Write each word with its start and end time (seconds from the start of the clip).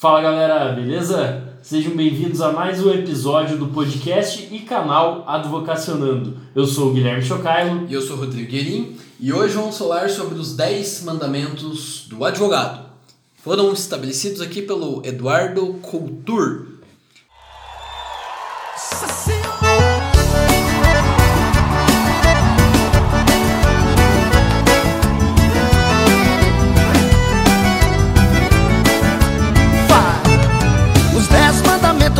Fala 0.00 0.22
galera, 0.22 0.72
beleza? 0.72 1.58
Sejam 1.60 1.94
bem-vindos 1.94 2.40
a 2.40 2.50
mais 2.50 2.82
um 2.82 2.90
episódio 2.90 3.58
do 3.58 3.66
podcast 3.66 4.48
e 4.50 4.60
canal 4.60 5.24
Advocacionando. 5.28 6.38
Eu 6.54 6.64
sou 6.64 6.88
o 6.88 6.94
Guilherme 6.94 7.22
Chocailo. 7.22 7.86
E 7.86 7.92
eu 7.92 8.00
sou 8.00 8.16
o 8.16 8.20
Rodrigo 8.20 8.50
Guerin 8.50 8.96
e 9.20 9.30
hoje 9.30 9.52
vamos 9.52 9.76
falar 9.76 10.08
sobre 10.08 10.38
os 10.38 10.56
10 10.56 11.02
mandamentos 11.04 12.06
do 12.08 12.24
advogado. 12.24 12.86
Foram 13.44 13.74
estabelecidos 13.74 14.40
aqui 14.40 14.62
pelo 14.62 15.02
Eduardo 15.04 15.74
Couture. 15.82 16.69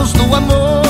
Mandamentos 0.01 0.13
do 0.13 0.35
amor. 0.35 0.83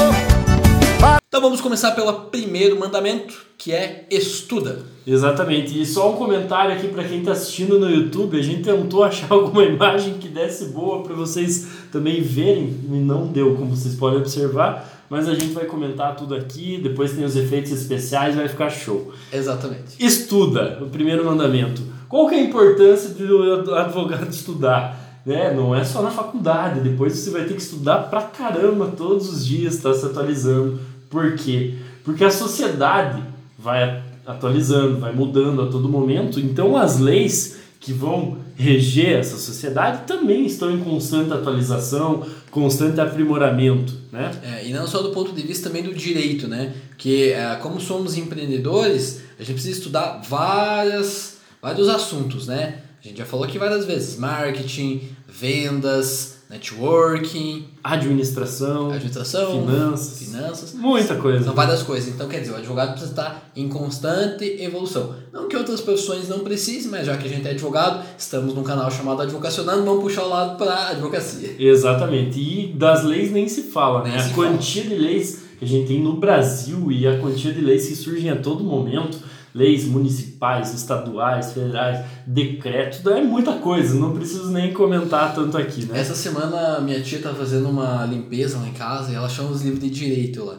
Então 1.26 1.40
vamos 1.40 1.60
começar 1.60 1.92
pelo 1.92 2.12
primeiro 2.12 2.78
mandamento, 2.78 3.34
que 3.58 3.72
é 3.72 4.06
estuda. 4.10 4.80
Exatamente, 5.06 5.80
e 5.80 5.86
só 5.86 6.12
um 6.12 6.16
comentário 6.16 6.74
aqui 6.74 6.88
para 6.88 7.04
quem 7.04 7.18
está 7.20 7.32
assistindo 7.32 7.78
no 7.78 7.90
YouTube: 7.90 8.38
a 8.38 8.42
gente 8.42 8.62
tentou 8.62 9.02
achar 9.02 9.30
alguma 9.32 9.64
imagem 9.64 10.14
que 10.14 10.28
desse 10.28 10.66
boa 10.66 11.02
para 11.02 11.14
vocês 11.14 11.66
também 11.90 12.20
verem, 12.20 12.76
e 12.88 12.96
não 12.96 13.26
deu, 13.26 13.56
como 13.56 13.74
vocês 13.74 13.94
podem 13.94 14.20
observar. 14.20 14.88
Mas 15.08 15.28
a 15.28 15.34
gente 15.34 15.52
vai 15.52 15.64
comentar 15.64 16.14
tudo 16.14 16.36
aqui, 16.36 16.78
depois 16.80 17.12
tem 17.12 17.24
os 17.24 17.34
efeitos 17.34 17.72
especiais, 17.72 18.36
vai 18.36 18.46
ficar 18.46 18.70
show. 18.70 19.12
Exatamente. 19.32 19.96
Estuda, 19.98 20.78
o 20.80 20.86
primeiro 20.86 21.24
mandamento. 21.24 21.82
Qual 22.08 22.28
que 22.28 22.36
é 22.36 22.38
a 22.38 22.42
importância 22.42 23.10
do 23.10 23.74
advogado 23.74 24.30
estudar? 24.30 24.99
Né? 25.24 25.52
Não 25.54 25.74
é 25.74 25.84
só 25.84 26.02
na 26.02 26.10
faculdade, 26.10 26.80
depois 26.80 27.12
você 27.12 27.30
vai 27.30 27.44
ter 27.44 27.54
que 27.54 27.62
estudar 27.62 28.08
pra 28.10 28.22
caramba 28.22 28.92
todos 28.96 29.30
os 29.32 29.46
dias, 29.46 29.74
estar 29.74 29.94
se 29.94 30.06
atualizando. 30.06 30.80
Por 31.08 31.34
quê? 31.34 31.74
Porque 32.04 32.24
a 32.24 32.30
sociedade 32.30 33.22
vai 33.58 34.02
atualizando, 34.26 34.98
vai 34.98 35.12
mudando 35.12 35.62
a 35.62 35.66
todo 35.66 35.88
momento, 35.88 36.40
então 36.40 36.76
as 36.76 36.98
leis 36.98 37.58
que 37.78 37.92
vão 37.92 38.38
reger 38.56 39.18
essa 39.18 39.38
sociedade 39.38 40.06
também 40.06 40.44
estão 40.44 40.70
em 40.70 40.80
constante 40.80 41.32
atualização, 41.32 42.26
constante 42.50 43.00
aprimoramento, 43.00 43.94
né? 44.12 44.30
É, 44.42 44.66
e 44.66 44.72
não 44.72 44.86
só 44.86 45.00
do 45.00 45.10
ponto 45.10 45.32
de 45.32 45.42
vista 45.42 45.68
também 45.68 45.82
do 45.82 45.94
direito, 45.94 46.46
né? 46.46 46.74
Porque 46.90 47.32
é, 47.34 47.56
como 47.56 47.80
somos 47.80 48.18
empreendedores, 48.18 49.22
a 49.38 49.42
gente 49.42 49.54
precisa 49.54 49.78
estudar 49.78 50.20
várias, 50.28 51.38
vários 51.62 51.88
assuntos, 51.88 52.46
né? 52.46 52.82
A 53.02 53.08
gente 53.08 53.18
já 53.18 53.24
falou 53.24 53.46
aqui 53.46 53.58
várias 53.58 53.86
vezes: 53.86 54.18
marketing, 54.18 55.08
vendas, 55.26 56.40
networking, 56.50 57.64
Administração, 57.82 58.88
administração, 58.90 59.52
finanças, 59.52 60.18
finanças. 60.18 60.74
muita 60.74 61.14
coisa. 61.14 61.44
São 61.44 61.54
várias 61.54 61.82
coisas. 61.82 62.12
Então, 62.12 62.28
quer 62.28 62.40
dizer, 62.40 62.52
o 62.52 62.56
advogado 62.56 62.90
precisa 62.90 63.12
estar 63.12 63.50
em 63.56 63.68
constante 63.68 64.44
evolução. 64.60 65.14
Não 65.32 65.48
que 65.48 65.56
outras 65.56 65.80
profissões 65.80 66.28
não 66.28 66.40
precisem, 66.40 66.90
mas 66.90 67.06
já 67.06 67.16
que 67.16 67.26
a 67.26 67.30
gente 67.30 67.46
é 67.48 67.52
advogado, 67.52 68.04
estamos 68.18 68.52
num 68.54 68.62
canal 68.62 68.90
chamado 68.90 69.22
Advocacionando, 69.22 69.82
vamos 69.84 70.02
puxar 70.02 70.24
o 70.24 70.28
lado 70.28 70.58
para 70.58 70.72
a 70.74 70.88
advocacia. 70.90 71.54
Exatamente. 71.58 72.38
E 72.38 72.72
das 72.74 73.02
leis 73.04 73.32
nem 73.32 73.48
se 73.48 73.62
fala, 73.62 74.02
Nem 74.02 74.12
né? 74.12 74.18
se 74.18 74.30
a 74.30 74.34
quantia 74.34 74.82
de 74.82 74.94
leis 74.94 75.44
que 75.58 75.64
a 75.64 75.68
gente 75.68 75.88
tem 75.88 76.02
no 76.02 76.16
Brasil 76.18 76.92
e 76.92 77.06
a 77.06 77.18
quantia 77.18 77.52
de 77.52 77.60
leis 77.62 77.86
que 77.86 77.96
surgem 77.96 78.28
a 78.30 78.36
todo 78.36 78.62
momento, 78.62 79.18
leis 79.54 79.84
municipais, 79.84 80.72
estaduais, 80.74 81.52
federais, 81.52 82.04
decretos, 82.26 83.04
é 83.06 83.20
muita 83.22 83.54
coisa, 83.54 83.94
não 83.94 84.14
preciso 84.14 84.50
nem 84.50 84.72
comentar 84.72 85.34
tanto 85.34 85.56
aqui, 85.56 85.86
né? 85.86 86.00
Essa 86.00 86.14
semana 86.14 86.80
minha 86.80 87.00
tia 87.00 87.20
tá 87.20 87.34
fazendo 87.34 87.68
uma 87.68 88.04
limpeza 88.06 88.58
lá 88.58 88.68
em 88.68 88.72
casa 88.72 89.10
e 89.10 89.14
ela 89.14 89.26
achou 89.26 89.46
uns 89.46 89.62
livros 89.62 89.80
de 89.80 89.90
direito 89.90 90.44
lá. 90.44 90.56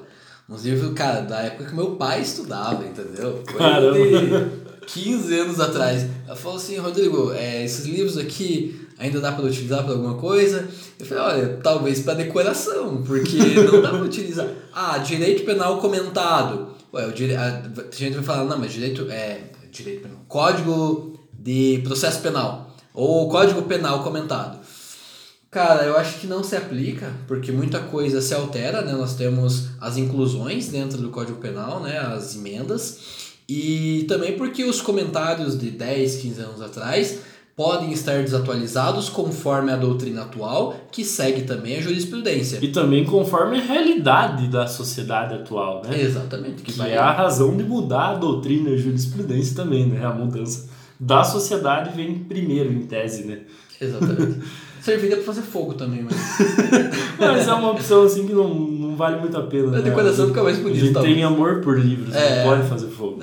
Uns 0.50 0.66
livros, 0.66 0.94
cara, 0.94 1.22
da 1.22 1.39
época 1.39 1.70
que 1.70 1.75
meu 1.75 1.92
pai 1.92 2.22
estudava, 2.22 2.83
entendeu? 2.83 3.42
Coisa 3.45 3.58
Caramba. 3.58 3.93
de 3.93 4.86
15 4.86 5.39
anos 5.39 5.60
atrás. 5.61 6.05
Ela 6.27 6.36
falou 6.36 6.58
assim, 6.58 6.77
Rodrigo, 6.77 7.32
é, 7.32 7.64
esses 7.64 7.86
livros 7.86 8.17
aqui 8.17 8.87
ainda 8.99 9.21
dá 9.21 9.32
para 9.32 9.45
utilizar 9.45 9.83
para 9.83 9.93
alguma 9.93 10.16
coisa? 10.16 10.67
Eu 10.99 11.05
falei, 11.05 11.23
olha, 11.23 11.60
talvez 11.64 12.02
para 12.02 12.16
decoração, 12.16 13.02
porque 13.02 13.37
não 13.37 13.82
dá 13.82 13.89
para 13.89 14.04
utilizar. 14.04 14.48
Ah, 14.73 14.98
direito 14.98 15.45
penal 15.45 15.77
comentado. 15.80 16.70
Ué, 16.94 17.08
o 17.08 17.12
dire... 17.12 17.36
a 17.36 17.62
gente 17.92 18.16
vai 18.16 18.24
falar, 18.24 18.46
não, 18.46 18.58
mas 18.58 18.74
direito 18.74 19.10
é 19.10 19.42
direito 19.72 20.02
penal. 20.04 20.18
Código 20.28 21.20
de 21.34 21.82
processo 21.84 22.22
penal 22.22 22.76
ou 22.94 23.30
código 23.30 23.64
penal 23.64 24.04
comentado. 24.04 24.60
Cara, 25.50 25.84
eu 25.84 25.98
acho 25.98 26.20
que 26.20 26.28
não 26.28 26.44
se 26.44 26.56
aplica, 26.56 27.14
porque 27.28 27.52
muita 27.52 27.80
coisa 27.80 28.22
se 28.22 28.34
altera, 28.34 28.82
né? 28.84 28.94
Nós 28.94 29.16
temos 29.16 29.68
as 29.82 29.98
inclusões 29.98 30.70
dentro 30.70 30.98
do 30.98 31.10
Código 31.10 31.40
Penal, 31.40 31.82
né? 31.82 31.98
As 31.98 32.36
emendas. 32.36 33.00
E 33.50 34.06
também 34.08 34.38
porque 34.38 34.64
os 34.64 34.80
comentários 34.80 35.60
de 35.60 35.70
10, 35.72 36.16
15 36.18 36.42
anos 36.42 36.62
atrás 36.62 37.20
podem 37.61 37.92
estar 37.92 38.23
desatualizados 38.23 39.08
conforme 39.08 39.72
a 39.72 39.76
doutrina 39.76 40.23
atual, 40.23 40.76
que 40.92 41.05
segue 41.05 41.44
também 41.44 41.77
a 41.77 41.80
jurisprudência. 41.80 42.58
E 42.60 42.70
também 42.70 43.05
conforme 43.05 43.60
a 43.60 43.61
realidade 43.61 44.48
da 44.48 44.66
sociedade 44.66 45.36
atual, 45.36 45.83
né? 45.88 46.02
Exatamente. 46.02 46.64
Que 46.64 46.72
vai 46.72 46.94
é 46.94 46.98
a 46.98 47.11
razão 47.11 47.55
de 47.55 47.64
mudar 47.64 48.10
a 48.10 48.16
doutrina 48.16 48.72
e 48.72 48.73
a 48.73 48.77
jurisprudência 48.77 49.55
também, 49.55 49.86
né? 49.86 50.04
A 50.04 50.10
mudança 50.10 50.70
da 50.99 51.23
sociedade 51.23 51.95
vem 51.95 52.16
primeiro, 52.16 52.73
em 52.73 52.82
tese, 52.88 53.26
né? 53.27 53.42
Exatamente. 53.80 54.39
Serviria 54.82 55.17
para 55.17 55.26
fazer 55.26 55.43
fogo 55.43 55.76
também, 55.76 56.02
mas. 56.02 56.16
Mas 57.20 57.48
é 57.48 57.54
uma 57.54 57.70
opção 57.70 58.02
assim 58.02 58.26
que 58.26 58.33
não, 58.33 58.52
não 58.52 58.95
vale 58.95 59.20
muito 59.20 59.38
a 59.38 59.43
pena. 59.43 59.67
A 59.67 59.72
né? 59.73 59.82
decoração 59.82 60.30
fica 60.30 60.42
mais 60.42 60.58
A 60.58 60.61
bonita, 60.64 60.80
gente 60.80 60.93
talvez. 60.93 61.14
tem 61.14 61.23
amor 61.23 61.61
por 61.61 61.80
livros, 61.80 62.16
É. 62.16 62.38
não 62.43 62.49
pode 62.52 62.67
fazer 62.67 62.88
fogo. 62.88 63.20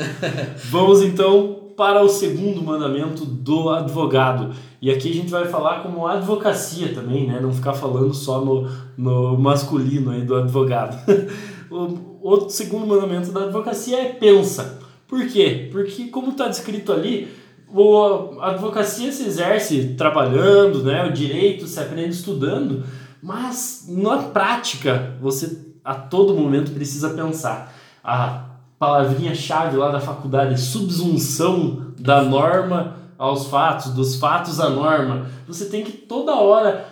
Vamos 0.70 1.02
então 1.02 1.67
para 1.78 2.02
o 2.02 2.08
segundo 2.08 2.60
mandamento 2.60 3.24
do 3.24 3.70
advogado. 3.70 4.52
E 4.82 4.90
aqui 4.90 5.12
a 5.12 5.14
gente 5.14 5.30
vai 5.30 5.46
falar 5.46 5.80
como 5.80 6.08
advocacia 6.08 6.92
também, 6.92 7.28
né? 7.28 7.38
Não 7.40 7.52
ficar 7.52 7.72
falando 7.72 8.12
só 8.12 8.44
no, 8.44 8.68
no 8.96 9.38
masculino 9.38 10.10
aí 10.10 10.22
do 10.22 10.34
advogado. 10.34 10.98
o 11.70 12.18
outro 12.20 12.50
segundo 12.50 12.84
mandamento 12.84 13.30
da 13.30 13.44
advocacia 13.44 13.96
é 13.96 14.08
pensa. 14.12 14.80
Por 15.06 15.24
quê? 15.28 15.68
Porque 15.70 16.08
como 16.08 16.32
está 16.32 16.48
descrito 16.48 16.92
ali, 16.92 17.28
a 18.40 18.50
advocacia 18.50 19.12
se 19.12 19.22
exerce 19.22 19.94
trabalhando, 19.96 20.82
né? 20.82 21.06
O 21.06 21.12
direito 21.12 21.68
se 21.68 21.78
aprende 21.78 22.10
estudando, 22.10 22.82
mas 23.22 23.86
na 23.88 24.18
prática 24.18 25.16
você 25.20 25.64
a 25.84 25.94
todo 25.94 26.34
momento 26.34 26.72
precisa 26.72 27.10
pensar. 27.10 27.72
A 28.02 28.47
palavrinha-chave 28.78 29.76
lá 29.76 29.90
da 29.90 30.00
faculdade 30.00 30.54
é 30.54 30.56
subsunção 30.56 31.92
da 31.98 32.22
norma 32.22 32.96
aos 33.18 33.48
fatos, 33.48 33.92
dos 33.92 34.16
fatos 34.16 34.60
à 34.60 34.70
norma. 34.70 35.26
Você 35.46 35.64
tem 35.64 35.82
que 35.82 35.92
toda 35.92 36.36
hora 36.36 36.86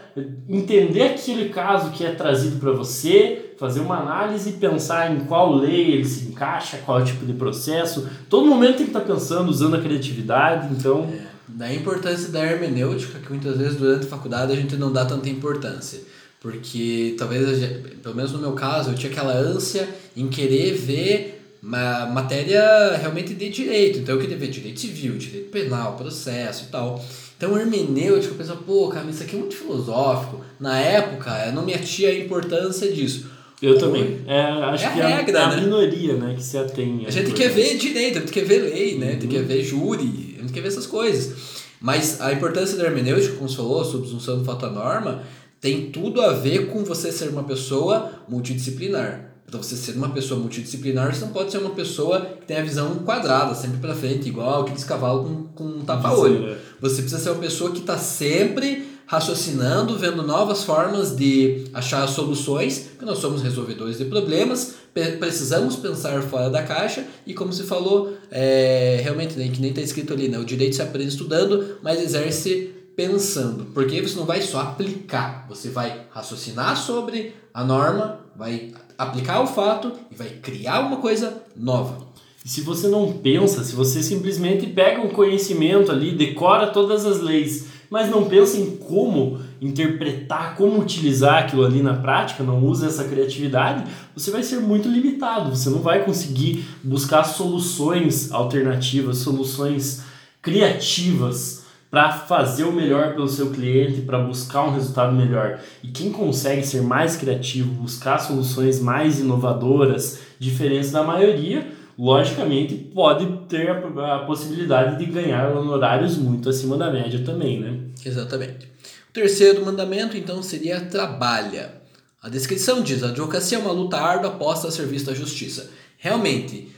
entender 0.49 1.03
aquele 1.03 1.51
caso 1.51 1.91
que 1.91 2.05
é 2.05 2.11
trazido 2.13 2.59
para 2.59 2.73
você, 2.73 3.55
fazer 3.59 3.81
uma 3.81 3.99
análise 3.99 4.51
e 4.51 4.53
pensar 4.55 5.13
em 5.15 5.21
qual 5.21 5.55
lei 5.55 5.93
ele 5.93 6.05
se 6.05 6.27
encaixa, 6.29 6.79
qual 6.85 7.05
tipo 7.05 7.25
de 7.25 7.35
processo. 7.35 8.09
Todo 8.29 8.47
momento 8.47 8.79
tem 8.79 8.87
que 8.87 8.97
estar 8.97 9.01
pensando, 9.01 9.49
usando 9.49 9.77
a 9.77 9.81
criatividade, 9.81 10.75
então 10.75 11.07
Da 11.49 11.73
importância 11.73 12.31
da 12.31 12.45
hermenêutica, 12.45 13.21
que 13.21 13.31
muitas 13.31 13.57
vezes 13.57 13.77
durante 13.77 14.07
a 14.07 14.09
faculdade 14.09 14.53
a 14.53 14.57
gente 14.57 14.77
não 14.77 14.93
dá 14.93 15.05
tanta 15.05 15.29
importância. 15.29 16.01
Porque 16.41 17.15
talvez, 17.17 17.59
pelo 18.03 18.15
menos 18.15 18.33
no 18.33 18.39
meu 18.39 18.53
caso, 18.53 18.91
eu 18.91 18.95
tinha 18.95 19.11
aquela 19.13 19.33
ânsia 19.33 19.89
em 20.17 20.29
querer 20.29 20.75
ver 20.75 21.36
uma 21.63 22.07
matéria 22.07 22.97
realmente 22.97 23.35
de 23.35 23.49
direito. 23.49 23.99
Então 23.99 24.15
eu 24.15 24.21
queria 24.21 24.37
ver 24.37 24.49
direito 24.49 24.81
civil, 24.81 25.17
direito 25.17 25.51
penal, 25.51 25.97
processo 25.97 26.65
e 26.65 26.67
tal. 26.69 27.05
Então 27.37 27.59
hermenêutica, 27.59 28.33
eu 28.33 28.39
pensava, 28.39 28.61
pô, 28.63 28.89
cara, 28.89 29.09
isso 29.11 29.23
aqui 29.23 29.37
é 29.37 29.39
muito 29.39 29.57
filosófico. 29.57 30.43
Na 30.59 30.79
época, 30.79 31.31
eu 31.47 31.53
não 31.53 31.65
me 31.65 31.75
atia 31.75 32.09
a 32.09 32.19
importância 32.19 32.91
disso. 32.93 33.27
eu 33.61 33.77
também. 33.79 34.21
É, 34.27 34.41
acho 34.41 34.85
É 34.85 34.87
a 34.87 34.93
que 34.93 35.01
é, 35.01 35.07
regra, 35.17 35.39
é 35.39 35.43
a 35.43 35.49
né? 35.51 35.61
minoria 35.61 36.15
né, 36.15 36.35
que 36.35 36.43
se 36.43 36.57
atém. 36.57 37.05
à 37.05 37.09
A 37.09 37.11
gente 37.11 37.33
quer 37.33 37.51
ver 37.51 37.77
direito, 37.77 38.19
a 38.19 38.21
gente 38.21 38.33
quer 38.33 38.45
ver 38.45 38.59
lei, 38.63 38.99
né? 38.99 39.09
A 39.09 39.13
gente 39.13 39.27
quer 39.29 39.43
ver 39.43 39.63
júri, 39.63 40.37
a 40.39 40.43
gente 40.43 40.53
quer 40.53 40.61
ver 40.61 40.69
essas 40.69 40.87
coisas. 40.87 41.35
Mas 41.81 42.21
a 42.21 42.33
importância 42.33 42.77
da 42.79 42.85
hermenêutica, 42.85 43.35
como 43.35 43.49
você 43.49 43.57
falou, 43.57 43.81
a 43.83 43.85
subsunção 43.85 44.39
do 44.39 44.45
fato 44.45 44.65
à 44.65 44.71
norma, 44.71 45.23
tem 45.61 45.91
tudo 45.91 46.23
a 46.23 46.33
ver 46.33 46.69
com 46.69 46.85
você 46.85 47.13
ser 47.13 47.29
uma 47.29 47.45
pessoa 47.45 48.13
multidisciplinar. 48.29 49.33
Para 49.49 49.63
você 49.63 49.77
ser 49.77 49.93
uma 49.93 50.09
pessoa 50.09 50.41
multidisciplinar, 50.41 51.15
você 51.15 51.25
não 51.25 51.33
pode 51.33 51.53
ser 51.53 51.59
uma 51.59 51.71
pessoa 51.71 52.21
que 52.21 52.47
tem 52.47 52.57
a 52.57 52.63
visão 52.63 52.97
quadrada, 52.97 53.55
sempre 53.55 53.79
para 53.79 53.95
frente, 53.95 54.29
igual 54.29 54.63
aqueles 54.63 54.83
cavalos 54.83 55.29
com, 55.29 55.45
com 55.55 55.65
um 55.65 55.85
tapa-olho. 55.85 56.49
É. 56.49 56.59
Você 56.81 57.03
precisa 57.03 57.23
ser 57.23 57.31
uma 57.31 57.41
pessoa 57.41 57.71
que 57.71 57.79
está 57.79 57.97
sempre 57.97 58.97
raciocinando, 59.07 59.97
vendo 59.97 60.23
novas 60.25 60.65
formas 60.65 61.15
de 61.15 61.65
achar 61.73 62.07
soluções, 62.09 62.89
porque 62.91 63.05
nós 63.05 63.19
somos 63.19 63.41
resolvedores 63.41 63.99
de 63.99 64.05
problemas, 64.05 64.75
precisamos 65.21 65.77
pensar 65.77 66.21
fora 66.23 66.51
da 66.51 66.65
caixa 66.65 67.07
e 67.25 67.33
como 67.33 67.53
se 67.53 67.63
falou, 67.63 68.15
é, 68.31 69.01
realmente, 69.03 69.39
né, 69.39 69.49
que 69.49 69.61
nem 69.61 69.71
está 69.71 69.81
escrito 69.81 70.13
ali, 70.13 70.29
né, 70.29 70.39
o 70.39 70.45
direito 70.45 70.75
se 70.75 70.83
aprende 70.83 71.11
estudando, 71.11 71.77
mas 71.83 72.01
exerce 72.01 72.73
pensando, 72.97 73.67
porque 73.67 74.01
você 74.01 74.17
não 74.17 74.25
vai 74.25 74.43
só 74.43 74.61
aplicar, 74.61 75.47
você 75.49 75.69
vai 75.69 76.07
raciocinar 76.11 76.77
sobre 76.77 77.35
a 77.55 77.63
norma, 77.63 78.21
vai 78.35 78.73
aplicar 78.99 79.41
o 79.41 79.47
fato 79.47 79.93
e 80.11 80.15
vai 80.15 80.29
criar 80.29 80.81
uma 80.81 80.99
coisa 80.99 81.43
nova. 81.57 82.07
E 82.45 82.49
se 82.49 82.61
você 82.61 82.87
não 82.87 83.13
pensa, 83.13 83.65
se 83.65 83.75
você 83.75 84.03
simplesmente 84.03 84.67
pega 84.69 85.03
um 85.03 85.09
conhecimento 85.09 85.91
ali, 85.91 86.13
decora 86.13 86.69
todas 86.69 87.05
as 87.05 87.21
leis, 87.21 87.67
mas 87.91 88.09
não 88.09 88.29
pensa 88.29 88.57
em 88.57 88.77
como 88.77 89.41
interpretar, 89.61 90.55
como 90.57 90.81
utilizar 90.81 91.43
aquilo 91.43 91.65
ali 91.65 91.83
na 91.83 91.95
prática, 91.95 92.45
não 92.45 92.65
usa 92.65 92.87
essa 92.87 93.05
criatividade, 93.05 93.91
você 94.15 94.31
vai 94.31 94.43
ser 94.43 94.61
muito 94.61 94.89
limitado. 94.89 95.55
Você 95.55 95.71
não 95.71 95.81
vai 95.81 96.05
conseguir 96.05 96.65
buscar 96.83 97.25
soluções 97.25 98.31
alternativas, 98.31 99.19
soluções 99.19 100.03
criativas 100.41 101.66
para 101.97 102.13
fazer 102.13 102.65
o 102.65 102.73
melhor 102.73 103.15
pelo 103.15 103.27
seu 103.27 103.51
cliente, 103.51 104.03
para 104.03 104.19
buscar 104.19 104.65
um 104.65 104.75
resultado 104.75 105.15
melhor. 105.15 105.59
E 105.83 105.89
quem 105.89 106.13
consegue 106.13 106.63
ser 106.63 106.83
mais 106.83 107.17
criativo, 107.17 107.73
buscar 107.73 108.19
soluções 108.19 108.79
mais 108.79 109.19
inovadoras, 109.19 110.19
diferentes 110.39 110.91
da 110.91 111.03
maioria, 111.03 111.67
logicamente 111.99 112.75
pode 112.75 113.27
ter 113.49 113.71
a, 113.71 114.19
possibilidade 114.27 114.99
de 114.99 115.11
ganhar 115.11 115.57
honorários 115.57 116.19
muito 116.19 116.51
acima 116.51 116.77
da 116.77 116.91
média 116.91 117.25
também, 117.25 117.61
né? 117.61 117.79
Exatamente. 118.05 118.67
O 119.09 119.13
terceiro 119.15 119.65
mandamento, 119.65 120.19
então, 120.19 120.43
seria 120.43 120.79
trabalha. 120.83 121.81
A 122.23 122.29
descrição 122.29 122.83
diz: 122.83 123.03
a 123.03 123.09
advocacia 123.09 123.57
é 123.57 123.61
uma 123.63 123.73
luta 123.73 123.97
árdua 123.97 124.33
posta 124.33 124.69
a 124.69 124.71
serviço 124.71 125.07
da 125.07 125.15
justiça. 125.15 125.71
Realmente, 125.97 126.71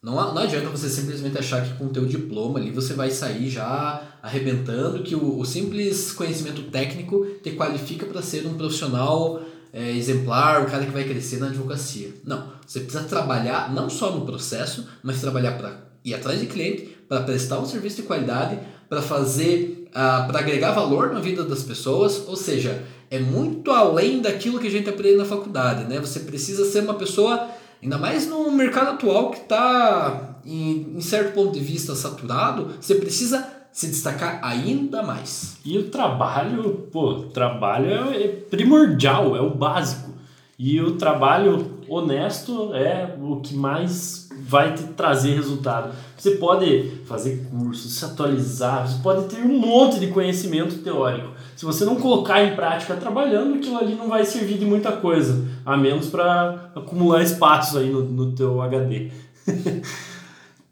não, 0.00 0.14
não 0.32 0.42
adianta 0.42 0.68
você 0.68 0.88
simplesmente 0.88 1.36
achar 1.36 1.64
que 1.64 1.74
com 1.74 1.86
o 1.86 1.90
teu 1.90 2.06
diploma 2.06 2.60
ali 2.60 2.70
você 2.70 2.94
vai 2.94 3.10
sair 3.10 3.50
já 3.50 4.09
arrebentando, 4.22 5.02
que 5.02 5.14
o, 5.14 5.38
o 5.38 5.44
simples 5.44 6.12
conhecimento 6.12 6.62
técnico 6.64 7.26
te 7.42 7.52
qualifica 7.52 8.06
para 8.06 8.22
ser 8.22 8.46
um 8.46 8.54
profissional 8.54 9.40
é, 9.72 9.90
exemplar, 9.92 10.62
o 10.62 10.66
cara 10.66 10.84
que 10.84 10.90
vai 10.90 11.04
crescer 11.04 11.38
na 11.38 11.46
advocacia. 11.46 12.12
Não, 12.24 12.52
você 12.66 12.80
precisa 12.80 13.04
trabalhar 13.04 13.72
não 13.72 13.88
só 13.88 14.10
no 14.10 14.26
processo, 14.26 14.86
mas 15.02 15.20
trabalhar 15.20 15.52
para 15.52 15.90
ir 16.04 16.14
atrás 16.14 16.40
de 16.40 16.46
cliente, 16.46 16.96
para 17.08 17.22
prestar 17.22 17.58
um 17.60 17.66
serviço 17.66 17.96
de 17.96 18.02
qualidade, 18.02 18.58
para 18.88 19.00
fazer, 19.00 19.86
uh, 19.88 20.26
para 20.26 20.40
agregar 20.40 20.72
valor 20.72 21.12
na 21.12 21.20
vida 21.20 21.44
das 21.44 21.62
pessoas, 21.62 22.24
ou 22.26 22.36
seja, 22.36 22.82
é 23.10 23.18
muito 23.18 23.70
além 23.70 24.20
daquilo 24.20 24.58
que 24.58 24.66
a 24.66 24.70
gente 24.70 24.88
aprende 24.88 25.16
na 25.16 25.24
faculdade, 25.24 25.84
né? 25.84 25.98
Você 26.00 26.20
precisa 26.20 26.64
ser 26.64 26.82
uma 26.82 26.94
pessoa, 26.94 27.48
ainda 27.82 27.98
mais 27.98 28.26
no 28.26 28.50
mercado 28.50 28.90
atual 28.90 29.30
que 29.30 29.40
está 29.40 30.38
em, 30.44 30.94
em 30.96 31.00
certo 31.00 31.34
ponto 31.34 31.52
de 31.52 31.60
vista 31.60 31.94
saturado, 31.94 32.72
você 32.80 32.94
precisa 32.94 33.59
se 33.72 33.86
destacar 33.86 34.40
ainda 34.42 35.02
mais. 35.02 35.58
E 35.64 35.78
o 35.78 35.90
trabalho, 35.90 36.88
pô, 36.92 37.14
trabalho 37.32 37.90
é 38.12 38.28
primordial, 38.28 39.36
é 39.36 39.40
o 39.40 39.50
básico. 39.50 40.10
E 40.58 40.80
o 40.80 40.96
trabalho 40.96 41.78
honesto 41.88 42.74
é 42.74 43.16
o 43.18 43.40
que 43.40 43.54
mais 43.54 44.28
vai 44.46 44.74
te 44.74 44.82
trazer 44.82 45.34
resultado. 45.34 45.94
Você 46.16 46.32
pode 46.32 46.92
fazer 47.06 47.48
cursos, 47.50 47.92
se 47.92 48.04
atualizar, 48.04 48.86
você 48.86 49.02
pode 49.02 49.34
ter 49.34 49.42
um 49.42 49.58
monte 49.58 49.98
de 49.98 50.08
conhecimento 50.08 50.82
teórico. 50.82 51.30
Se 51.56 51.64
você 51.64 51.84
não 51.84 51.96
colocar 51.96 52.42
em 52.42 52.54
prática 52.54 52.94
trabalhando, 52.96 53.54
aquilo 53.54 53.78
ali 53.78 53.94
não 53.94 54.08
vai 54.08 54.24
servir 54.24 54.58
de 54.58 54.64
muita 54.64 54.92
coisa, 54.92 55.46
a 55.64 55.76
menos 55.76 56.08
para 56.08 56.70
acumular 56.74 57.22
espaços 57.22 57.76
aí 57.76 57.90
no, 57.90 58.02
no 58.02 58.32
teu 58.32 58.60
HD. 58.60 59.10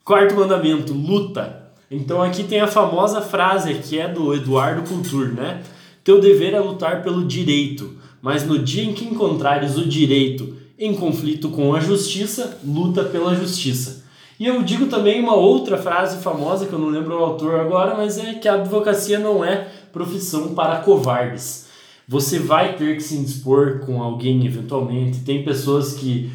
Quarto 0.04 0.34
mandamento, 0.34 0.92
luta. 0.92 1.67
Então 1.90 2.22
aqui 2.22 2.44
tem 2.44 2.60
a 2.60 2.66
famosa 2.66 3.22
frase 3.22 3.74
que 3.74 3.98
é 3.98 4.06
do 4.06 4.34
Eduardo 4.34 4.88
Couture, 4.88 5.32
né? 5.32 5.62
Teu 6.04 6.20
dever 6.20 6.54
é 6.54 6.60
lutar 6.60 7.02
pelo 7.02 7.24
direito, 7.24 7.96
mas 8.20 8.46
no 8.46 8.58
dia 8.58 8.84
em 8.84 8.92
que 8.92 9.04
encontrares 9.04 9.76
o 9.76 9.86
direito 9.86 10.56
em 10.78 10.94
conflito 10.94 11.48
com 11.48 11.74
a 11.74 11.80
justiça, 11.80 12.58
luta 12.64 13.04
pela 13.04 13.34
justiça. 13.34 14.04
E 14.38 14.46
eu 14.46 14.62
digo 14.62 14.86
também 14.86 15.20
uma 15.20 15.34
outra 15.34 15.76
frase 15.76 16.22
famosa 16.22 16.66
que 16.66 16.72
eu 16.72 16.78
não 16.78 16.90
lembro 16.90 17.18
o 17.18 17.24
autor 17.24 17.58
agora, 17.58 17.96
mas 17.96 18.18
é 18.18 18.34
que 18.34 18.46
a 18.46 18.54
advocacia 18.54 19.18
não 19.18 19.44
é 19.44 19.66
profissão 19.92 20.54
para 20.54 20.80
covardes. 20.80 21.66
Você 22.06 22.38
vai 22.38 22.76
ter 22.76 22.96
que 22.96 23.02
se 23.02 23.16
indispor 23.16 23.80
com 23.80 24.02
alguém 24.02 24.46
eventualmente. 24.46 25.20
Tem 25.20 25.44
pessoas 25.44 25.94
que 25.94 26.30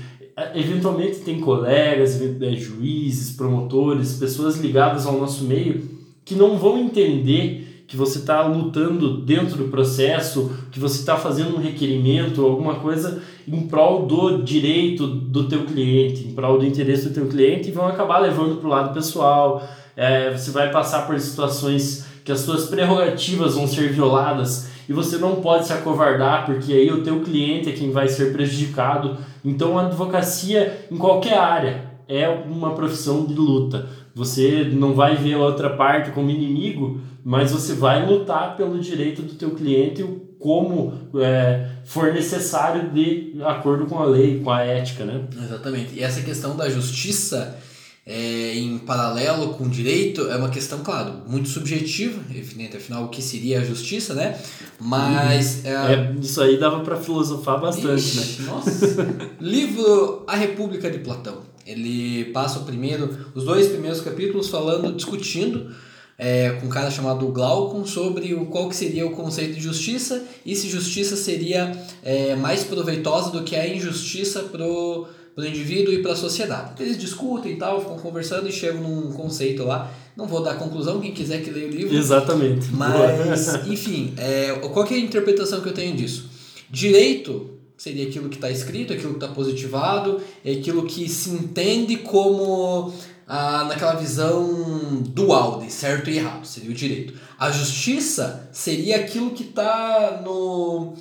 eventualmente 0.56 1.20
tem 1.20 1.40
colegas, 1.40 2.20
é, 2.22 2.56
juízes, 2.56 3.36
promotores, 3.36 4.16
pessoas 4.16 4.58
ligadas 4.58 5.06
ao 5.06 5.20
nosso 5.20 5.44
meio 5.44 5.94
que 6.26 6.36
não 6.36 6.58
vão 6.58 6.78
entender 6.78 7.86
que 7.88 7.98
você 7.98 8.20
está 8.20 8.42
lutando 8.48 9.18
dentro 9.22 9.58
do 9.58 9.66
processo, 9.66 10.52
que 10.72 10.80
você 10.80 11.00
está 11.00 11.16
fazendo 11.18 11.56
um 11.56 11.60
requerimento, 11.60 12.44
alguma 12.44 12.76
coisa 12.76 13.22
em 13.48 13.68
prol 13.68 14.06
do 14.06 14.42
direito 14.42 15.06
do 15.06 15.48
teu 15.48 15.66
cliente, 15.66 16.28
em 16.28 16.34
prol 16.34 16.58
do 16.58 16.66
interesse 16.66 17.10
do 17.10 17.14
teu 17.14 17.28
cliente 17.28 17.70
e 17.70 17.72
vão 17.72 17.88
acabar 17.88 18.20
levando 18.20 18.56
para 18.56 18.68
o 18.68 18.72
lado 18.72 18.94
pessoal. 18.94 19.62
É, 19.96 20.32
você 20.32 20.50
vai 20.50 20.72
passar 20.72 21.06
por 21.06 21.20
situações 21.20 22.06
que 22.24 22.32
as 22.32 22.40
suas 22.40 22.66
prerrogativas 22.66 23.56
vão 23.56 23.68
ser 23.68 23.92
violadas 23.92 24.70
e 24.88 24.94
você 24.94 25.18
não 25.18 25.38
pode 25.38 25.68
se 25.68 25.74
acovardar 25.74 26.46
porque 26.46 26.74
aí 26.74 26.92
o 26.92 27.04
teu 27.04 27.22
cliente 27.22 27.70
é 27.70 27.74
quem 27.74 27.92
vai 27.92 28.08
ser 28.08 28.32
prejudicado. 28.34 29.18
Então 29.44 29.78
a 29.78 29.86
advocacia 29.86 30.88
em 30.92 30.98
qualquer 30.98 31.38
área 31.38 31.92
é 32.08 32.28
uma 32.30 32.74
profissão 32.74 33.26
de 33.26 33.34
luta. 33.34 33.88
Você 34.16 34.70
não 34.72 34.94
vai 34.94 35.16
ver 35.16 35.34
a 35.36 35.40
outra 35.40 35.72
parte 35.72 36.12
como 36.12 36.30
inimigo, 36.30 37.02
mas 37.24 37.52
você 37.52 37.74
vai 37.74 38.06
lutar 38.06 38.56
pelo 38.56 38.80
direito 38.80 39.22
do 39.22 39.34
teu 39.36 39.52
cliente 39.52 40.06
como 40.40 40.94
é, 41.16 41.70
for 41.86 42.14
necessário 42.14 42.90
de 42.90 43.34
acordo 43.44 43.86
com 43.86 43.98
a 43.98 44.06
lei, 44.06 44.42
com 44.42 44.52
a 44.52 44.62
ética, 44.62 45.06
né? 45.06 45.22
Exatamente. 45.42 45.96
E 45.96 46.04
essa 46.04 46.22
questão 46.22 46.58
da 46.58 46.70
justiça 46.70 47.58
é, 48.06 48.56
em 48.56 48.78
paralelo 48.80 49.54
com 49.54 49.64
o 49.64 49.70
direito 49.70 50.30
é 50.30 50.36
uma 50.36 50.50
questão, 50.50 50.80
claro, 50.80 51.22
muito 51.26 51.48
subjetiva, 51.48 52.22
evidente, 52.36 52.76
afinal, 52.76 53.06
o 53.06 53.08
que 53.08 53.22
seria 53.22 53.62
a 53.62 53.64
justiça, 53.64 54.14
né? 54.14 54.38
Mas. 54.80 55.64
é, 55.66 55.72
é 55.72 56.16
isso 56.20 56.42
aí 56.42 56.58
dava 56.58 56.82
para 56.82 56.98
filosofar 56.98 57.62
bastante, 57.62 58.02
Ixi, 58.02 58.42
né? 58.42 58.48
Nossa! 58.48 59.08
Livro 59.40 60.24
A 60.28 60.36
República 60.36 60.92
de 60.92 61.00
Platão. 61.00 61.54
Ele 61.66 62.26
passa 62.26 62.60
o 62.60 62.64
primeiro, 62.64 63.18
os 63.34 63.46
dois 63.46 63.68
primeiros 63.68 64.02
capítulos 64.02 64.50
falando, 64.50 64.94
discutindo 64.94 65.74
é, 66.18 66.52
com 66.52 66.68
um 66.68 66.70
cara 66.70 66.92
chamado 66.92 67.26
Glaucon 67.28 67.86
sobre 67.86 68.34
o, 68.34 68.48
qual 68.48 68.68
que 68.68 68.76
seria 68.76 69.08
o 69.08 69.12
conceito 69.12 69.56
de 69.56 69.62
justiça 69.62 70.24
e 70.46 70.56
se 70.56 70.68
justiça 70.68 71.16
seria 71.16 71.72
é, 72.04 72.36
mais 72.36 72.66
proveitosa 72.66 73.32
do 73.32 73.44
que 73.44 73.56
a 73.56 73.68
injustiça 73.68 74.42
pro 74.44 75.08
para 75.36 75.44
o 75.44 75.48
indivíduo 75.48 75.94
e 75.94 76.02
para 76.02 76.14
a 76.14 76.16
sociedade. 76.16 76.82
Eles 76.82 76.98
discutem 76.98 77.54
e 77.54 77.56
tal, 77.56 77.82
ficam 77.82 77.98
conversando 77.98 78.48
e 78.48 78.52
chegam 78.52 78.82
num 78.82 79.12
conceito 79.12 79.64
lá. 79.64 79.92
Não 80.16 80.28
vou 80.28 80.44
dar 80.44 80.56
conclusão, 80.56 81.02
quem 81.02 81.12
quiser 81.12 81.42
que 81.44 81.50
leia 81.50 81.68
o 81.68 81.72
livro. 81.72 81.96
Exatamente. 81.96 82.68
Mas, 82.72 83.66
enfim, 83.68 84.14
é, 84.18 84.52
qual 84.72 84.86
é 84.86 84.94
a 84.94 85.00
interpretação 85.00 85.62
que 85.62 85.70
eu 85.70 85.74
tenho 85.74 85.96
disso? 85.96 86.30
Direito 86.70 87.50
seria 87.76 88.08
aquilo 88.08 88.30
que 88.30 88.36
está 88.36 88.50
escrito, 88.50 88.94
aquilo 88.94 89.16
que 89.16 89.26
está 89.26 89.28
positivado, 89.28 90.22
é 90.46 90.54
aquilo 90.54 90.86
que 90.86 91.10
se 91.10 91.32
entende 91.32 91.98
como 91.98 92.94
ah, 93.28 93.66
naquela 93.68 93.96
visão 93.96 95.02
dual 95.08 95.60
de 95.60 95.72
certo 95.72 96.10
e 96.10 96.18
errado, 96.18 96.46
seria 96.46 96.70
o 96.70 96.74
direito. 96.74 97.14
A 97.38 97.52
justiça 97.52 98.50
seria 98.54 98.98
aquilo 98.98 99.32
que 99.32 99.44
está 99.44 100.22
no 100.24 100.94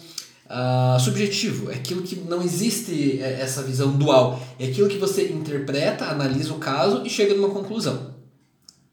uh, 0.52 1.00
subjetivo, 1.00 1.70
é 1.70 1.74
aquilo 1.74 2.02
que 2.02 2.16
não 2.16 2.42
existe 2.42 3.20
é, 3.20 3.40
essa 3.40 3.62
visão 3.62 3.92
dual, 3.92 4.40
é 4.58 4.66
aquilo 4.66 4.88
que 4.88 4.98
você 4.98 5.28
interpreta, 5.28 6.04
analisa 6.04 6.52
o 6.52 6.58
caso 6.58 7.02
e 7.04 7.10
chega 7.10 7.34
numa 7.34 7.48
conclusão. 7.48 8.12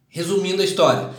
Resumindo 0.07 0.61
a 0.61 0.65
história, 0.65 1.09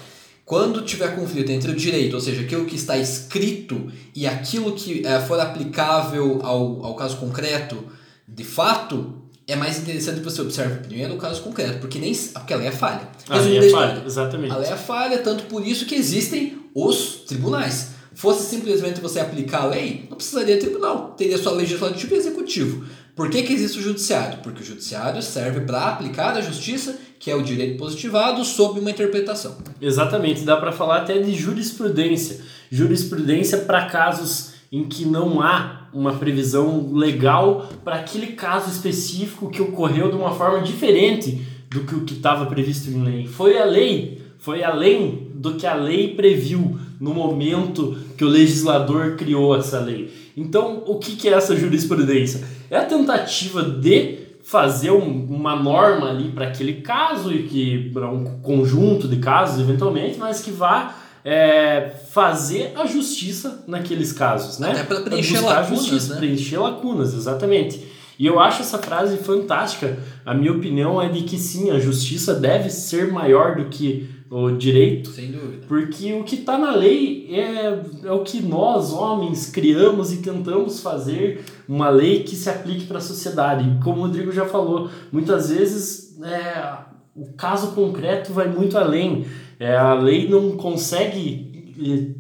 quando 0.45 0.83
tiver 0.83 1.15
conflito 1.15 1.51
entre 1.51 1.71
o 1.71 1.77
direito, 1.77 2.15
ou 2.15 2.21
seja, 2.21 2.41
aquilo 2.41 2.65
que 2.65 2.75
está 2.75 2.97
escrito 2.97 3.93
e 4.15 4.27
aquilo 4.27 4.73
que 4.73 5.03
uh, 5.03 5.27
for 5.27 5.39
aplicável 5.39 6.41
ao, 6.43 6.85
ao 6.85 6.95
caso 6.97 7.19
concreto, 7.19 7.85
de 8.27 8.45
fato, 8.45 9.23
é 9.47 9.55
mais 9.55 9.79
interessante 9.79 10.21
você 10.21 10.41
observar 10.41 10.79
primeiro 10.79 11.15
o 11.15 11.19
caso 11.19 11.43
concreto, 11.43 11.79
porque 11.81 11.99
nem 11.99 12.15
porque 12.15 12.55
a 12.55 12.57
lei 12.57 12.69
é 12.69 12.73
falha. 12.73 13.09
A 13.29 13.39
lei 13.39 13.59
é 13.59 13.71
falha, 13.71 14.03
exatamente. 14.07 14.53
A 14.53 14.57
lei 14.57 14.71
é 14.71 14.77
falha, 14.77 15.19
tanto 15.19 15.45
por 15.45 15.67
isso 15.67 15.87
que 15.87 15.95
existem 15.95 16.59
os 16.75 17.25
tribunais 17.27 18.00
fosse 18.21 18.55
simplesmente 18.55 19.01
você 19.01 19.19
aplicar 19.19 19.63
a 19.63 19.67
lei, 19.69 20.07
não 20.11 20.15
precisaria 20.15 20.57
de 20.57 20.61
tribunal, 20.61 21.15
teria 21.17 21.39
só 21.39 21.53
legislativo 21.53 22.15
e 22.15 22.19
executivo. 22.19 22.85
Por 23.17 23.31
que, 23.31 23.43
que 23.43 23.55
existe 23.55 23.79
o 23.79 23.83
judiciário? 23.83 24.41
Porque 24.43 24.63
o 24.63 24.65
judiciário 24.65 25.23
serve 25.23 25.63
para 25.63 25.89
aplicar 25.89 26.37
a 26.37 26.43
justiça, 26.43 26.99
que 27.19 27.31
é 27.31 27.35
o 27.35 27.43
direito 27.43 27.79
positivado, 27.79 28.45
sob 28.45 28.79
uma 28.79 28.91
interpretação. 28.91 29.57
Exatamente, 29.81 30.43
dá 30.43 30.59
para 30.59 30.71
falar 30.71 30.99
até 30.99 31.19
de 31.19 31.35
jurisprudência. 31.35 32.43
Jurisprudência 32.71 33.57
para 33.57 33.87
casos 33.87 34.53
em 34.71 34.85
que 34.85 35.07
não 35.07 35.41
há 35.41 35.89
uma 35.91 36.13
previsão 36.17 36.93
legal 36.93 37.71
para 37.83 37.97
aquele 37.97 38.33
caso 38.33 38.71
específico 38.71 39.49
que 39.49 39.63
ocorreu 39.63 40.11
de 40.11 40.17
uma 40.17 40.35
forma 40.35 40.61
diferente 40.61 41.41
do 41.71 41.85
que 41.85 41.95
o 41.95 42.05
que 42.05 42.17
estava 42.17 42.45
previsto 42.45 42.91
em 42.91 43.03
lei. 43.03 43.27
Foi 43.27 43.57
a 43.57 43.65
lei, 43.65 44.21
foi 44.39 44.63
além 44.63 45.31
do 45.35 45.55
que 45.55 45.67
a 45.67 45.73
lei 45.73 46.15
previu 46.15 46.79
no 47.01 47.15
momento 47.15 47.97
que 48.17 48.25
o 48.25 48.29
legislador 48.29 49.17
criou 49.17 49.57
essa 49.57 49.81
lei. 49.81 50.13
Então, 50.37 50.85
o 50.87 50.99
que, 50.99 51.17
que 51.17 51.29
é 51.29 51.33
essa 51.33 51.57
jurisprudência? 51.57 52.45
É 52.71 52.77
a 52.77 52.85
tentativa 52.85 53.63
de 53.63 54.19
fazer 54.43 54.91
um, 54.91 55.27
uma 55.31 55.57
norma 55.57 56.11
ali 56.11 56.31
para 56.31 56.49
aquele 56.49 56.75
caso 56.75 57.33
e 57.33 57.45
que 57.45 57.91
para 57.91 58.11
um 58.11 58.41
conjunto 58.41 59.09
de 59.09 59.17
casos 59.17 59.61
eventualmente, 59.61 60.19
mas 60.19 60.41
que 60.41 60.51
vá 60.51 60.95
é, 61.25 61.93
fazer 62.11 62.73
a 62.77 62.87
justiça 62.87 63.65
naqueles 63.67 64.13
casos, 64.13 64.59
né? 64.59 64.73
Até 64.73 64.85
para 64.85 65.01
preencher 65.03 65.41
lacunas, 65.41 65.69
justiça, 65.69 66.15
né? 66.15 66.21
preencher 66.21 66.59
lacunas, 66.59 67.15
exatamente. 67.15 67.87
E 68.19 68.27
eu 68.27 68.39
acho 68.39 68.61
essa 68.61 68.79
frase 68.79 69.17
fantástica. 69.17 69.99
A 70.27 70.35
minha 70.35 70.53
opinião 70.53 71.01
é 71.01 71.09
de 71.09 71.23
que 71.23 71.39
sim, 71.39 71.71
a 71.71 71.79
justiça 71.79 72.35
deve 72.35 72.69
ser 72.69 73.11
maior 73.11 73.57
do 73.57 73.67
que 73.67 74.11
o 74.31 74.53
direito. 74.53 75.11
Sem 75.11 75.33
dúvida. 75.33 75.67
Porque 75.67 76.13
o 76.13 76.23
que 76.23 76.37
está 76.37 76.57
na 76.57 76.75
lei 76.75 77.29
é, 77.31 77.81
é 78.05 78.13
o 78.13 78.23
que 78.23 78.41
nós, 78.41 78.93
homens, 78.93 79.51
criamos 79.51 80.13
e 80.13 80.19
tentamos 80.19 80.81
fazer 80.81 81.45
uma 81.69 81.91
lei 81.91 82.23
que 82.23 82.37
se 82.37 82.49
aplique 82.49 82.87
para 82.87 82.99
a 82.99 83.03
sociedade. 83.03 83.69
E 83.69 83.83
como 83.83 83.99
o 83.99 84.07
Rodrigo 84.07 84.31
já 84.31 84.47
falou, 84.47 84.89
muitas 85.11 85.51
vezes 85.51 86.17
é, 86.23 86.79
o 87.15 87.33
caso 87.33 87.73
concreto 87.73 88.33
vai 88.33 88.49
muito 88.49 88.79
além. 88.79 89.27
É, 89.59 89.77
a 89.77 89.95
lei 89.95 90.29
não 90.29 90.53
consegue 90.53 91.51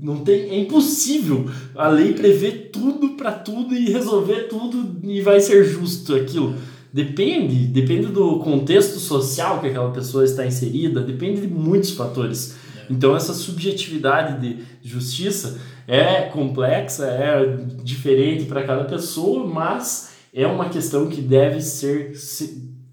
não 0.00 0.20
tem 0.20 0.48
é 0.48 0.58
impossível 0.58 1.44
a 1.74 1.86
lei 1.88 2.14
prever 2.14 2.70
tudo 2.72 3.10
para 3.10 3.30
tudo 3.30 3.74
e 3.74 3.90
resolver 3.90 4.48
tudo 4.48 4.98
e 5.06 5.20
vai 5.20 5.38
ser 5.38 5.64
justo 5.64 6.14
aquilo 6.14 6.54
Depende, 6.92 7.66
depende 7.66 8.06
do 8.08 8.40
contexto 8.40 8.98
social 8.98 9.60
que 9.60 9.68
aquela 9.68 9.90
pessoa 9.90 10.24
está 10.24 10.44
inserida, 10.44 11.00
depende 11.00 11.42
de 11.42 11.48
muitos 11.48 11.90
fatores. 11.90 12.56
Então 12.88 13.14
essa 13.14 13.32
subjetividade 13.32 14.40
de 14.40 14.64
justiça 14.82 15.60
é 15.86 16.22
complexa, 16.22 17.06
é 17.06 17.58
diferente 17.84 18.44
para 18.44 18.64
cada 18.64 18.84
pessoa, 18.84 19.46
mas 19.46 20.10
é 20.34 20.46
uma 20.46 20.68
questão 20.68 21.08
que 21.08 21.20
deve 21.20 21.60
ser 21.60 22.12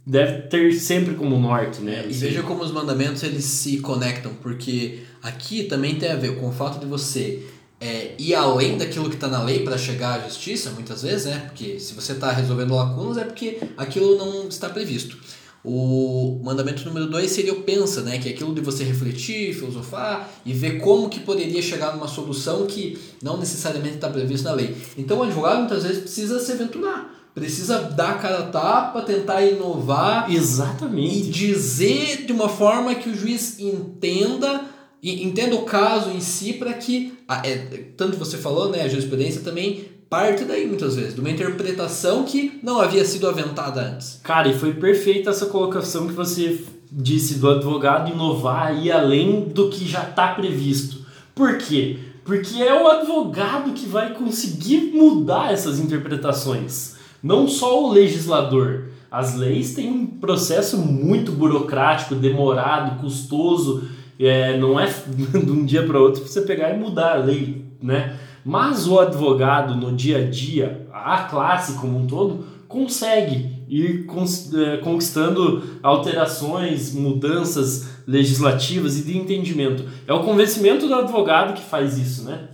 deve 0.05 0.43
ter 0.43 0.71
sempre 0.73 1.15
como 1.15 1.37
norte, 1.37 1.81
né? 1.81 2.05
E 2.07 2.13
veja 2.13 2.41
como 2.41 2.63
os 2.63 2.71
mandamentos 2.71 3.23
eles 3.23 3.43
se 3.43 3.79
conectam, 3.79 4.31
porque 4.41 4.99
aqui 5.21 5.63
também 5.63 5.95
tem 5.95 6.09
a 6.09 6.15
ver 6.15 6.39
com 6.39 6.47
o 6.47 6.51
fato 6.51 6.79
de 6.79 6.85
você 6.85 7.43
é, 7.79 8.15
ir 8.17 8.33
além 8.33 8.77
daquilo 8.77 9.09
que 9.09 9.15
está 9.15 9.27
na 9.27 9.43
lei 9.43 9.63
para 9.63 9.77
chegar 9.77 10.19
à 10.19 10.23
justiça, 10.23 10.71
muitas 10.71 11.03
vezes, 11.03 11.25
né? 11.25 11.43
Porque 11.47 11.79
se 11.79 11.93
você 11.93 12.13
está 12.13 12.31
resolvendo 12.31 12.73
lacunas 12.73 13.17
é 13.17 13.23
porque 13.23 13.59
aquilo 13.77 14.17
não 14.17 14.47
está 14.47 14.69
previsto. 14.69 15.17
O 15.63 16.39
mandamento 16.43 16.85
número 16.85 17.07
2 17.07 17.29
seria 17.29 17.53
o 17.53 17.61
pensa, 17.61 18.01
né? 18.01 18.17
Que 18.17 18.29
é 18.29 18.31
aquilo 18.31 18.55
de 18.55 18.61
você 18.61 18.83
refletir, 18.83 19.53
filosofar 19.53 20.29
e 20.45 20.53
ver 20.53 20.79
como 20.79 21.09
que 21.09 21.19
poderia 21.19 21.61
chegar 21.61 21.93
numa 21.93 22.07
solução 22.07 22.65
que 22.65 22.97
não 23.21 23.37
necessariamente 23.37 23.95
está 23.95 24.09
previsto 24.09 24.45
na 24.45 24.53
lei. 24.53 24.75
Então 24.97 25.19
o 25.19 25.23
advogado 25.23 25.59
muitas 25.59 25.83
vezes 25.83 25.99
precisa 25.99 26.39
se 26.39 26.51
aventurar. 26.53 27.13
Precisa 27.35 27.81
dar 27.81 28.11
a 28.11 28.17
cara 28.17 28.39
a 28.39 28.47
tapa, 28.47 29.01
tentar 29.01 29.43
inovar. 29.43 30.31
Exatamente. 30.31 31.27
E 31.27 31.31
dizer 31.31 32.25
de 32.25 32.33
uma 32.33 32.49
forma 32.49 32.95
que 32.95 33.09
o 33.09 33.15
juiz 33.15 33.59
entenda 33.59 34.65
e 35.01 35.23
entenda 35.23 35.55
o 35.55 35.63
caso 35.63 36.09
em 36.09 36.19
si 36.19 36.53
para 36.53 36.73
que, 36.73 37.13
é, 37.29 37.57
tanto 37.97 38.17
você 38.17 38.37
falou, 38.37 38.69
né, 38.69 38.83
a 38.83 38.87
jurisprudência 38.87 39.41
também 39.41 39.97
parte 40.09 40.45
daí 40.45 40.65
muitas 40.65 40.95
vezes, 40.95 41.13
de 41.13 41.19
uma 41.19 41.29
interpretação 41.29 42.23
que 42.23 42.59
não 42.63 42.79
havia 42.79 43.03
sido 43.03 43.27
aventada 43.27 43.81
antes. 43.81 44.19
Cara, 44.23 44.47
e 44.47 44.57
foi 44.57 44.73
perfeita 44.73 45.29
essa 45.29 45.47
colocação 45.47 46.07
que 46.07 46.13
você 46.13 46.61
disse 46.89 47.35
do 47.35 47.49
advogado 47.49 48.11
inovar 48.11 48.81
e 48.81 48.89
além 48.91 49.49
do 49.49 49.69
que 49.69 49.85
já 49.85 50.03
está 50.03 50.29
previsto. 50.29 51.05
Por 51.35 51.57
quê? 51.57 51.99
Porque 52.23 52.61
é 52.61 52.73
o 52.73 52.87
advogado 52.87 53.73
que 53.73 53.85
vai 53.85 54.13
conseguir 54.13 54.91
mudar 54.93 55.51
essas 55.51 55.79
interpretações, 55.79 56.95
não 57.21 57.47
só 57.47 57.83
o 57.83 57.91
legislador. 57.91 58.89
As 59.09 59.35
leis 59.35 59.73
têm 59.73 59.89
um 59.89 60.05
processo 60.05 60.77
muito 60.77 61.31
burocrático, 61.31 62.15
demorado, 62.15 62.99
custoso 62.99 63.87
é, 64.19 64.57
não 64.57 64.79
é 64.79 64.87
de 65.07 65.51
um 65.51 65.65
dia 65.65 65.85
para 65.85 65.99
outro 65.99 66.25
você 66.25 66.41
pegar 66.41 66.73
e 66.73 66.77
mudar 66.77 67.13
a 67.13 67.23
lei, 67.23 67.65
né? 67.81 68.17
Mas 68.43 68.87
o 68.87 68.99
advogado 68.99 69.75
no 69.75 69.95
dia 69.95 70.19
a 70.19 70.29
dia, 70.29 70.87
a 70.93 71.23
classe 71.23 71.73
como 71.73 71.99
um 71.99 72.07
todo, 72.07 72.45
consegue 72.67 73.57
ir 73.67 74.05
é, 74.55 74.77
conquistando 74.77 75.63
alterações, 75.83 76.93
mudanças 76.93 77.89
legislativas 78.07 78.97
e 78.97 79.03
de 79.03 79.17
entendimento. 79.17 79.83
É 80.07 80.13
o 80.13 80.23
convencimento 80.23 80.87
do 80.87 80.95
advogado 80.95 81.53
que 81.53 81.61
faz 81.61 81.97
isso, 81.97 82.23
né? 82.23 82.47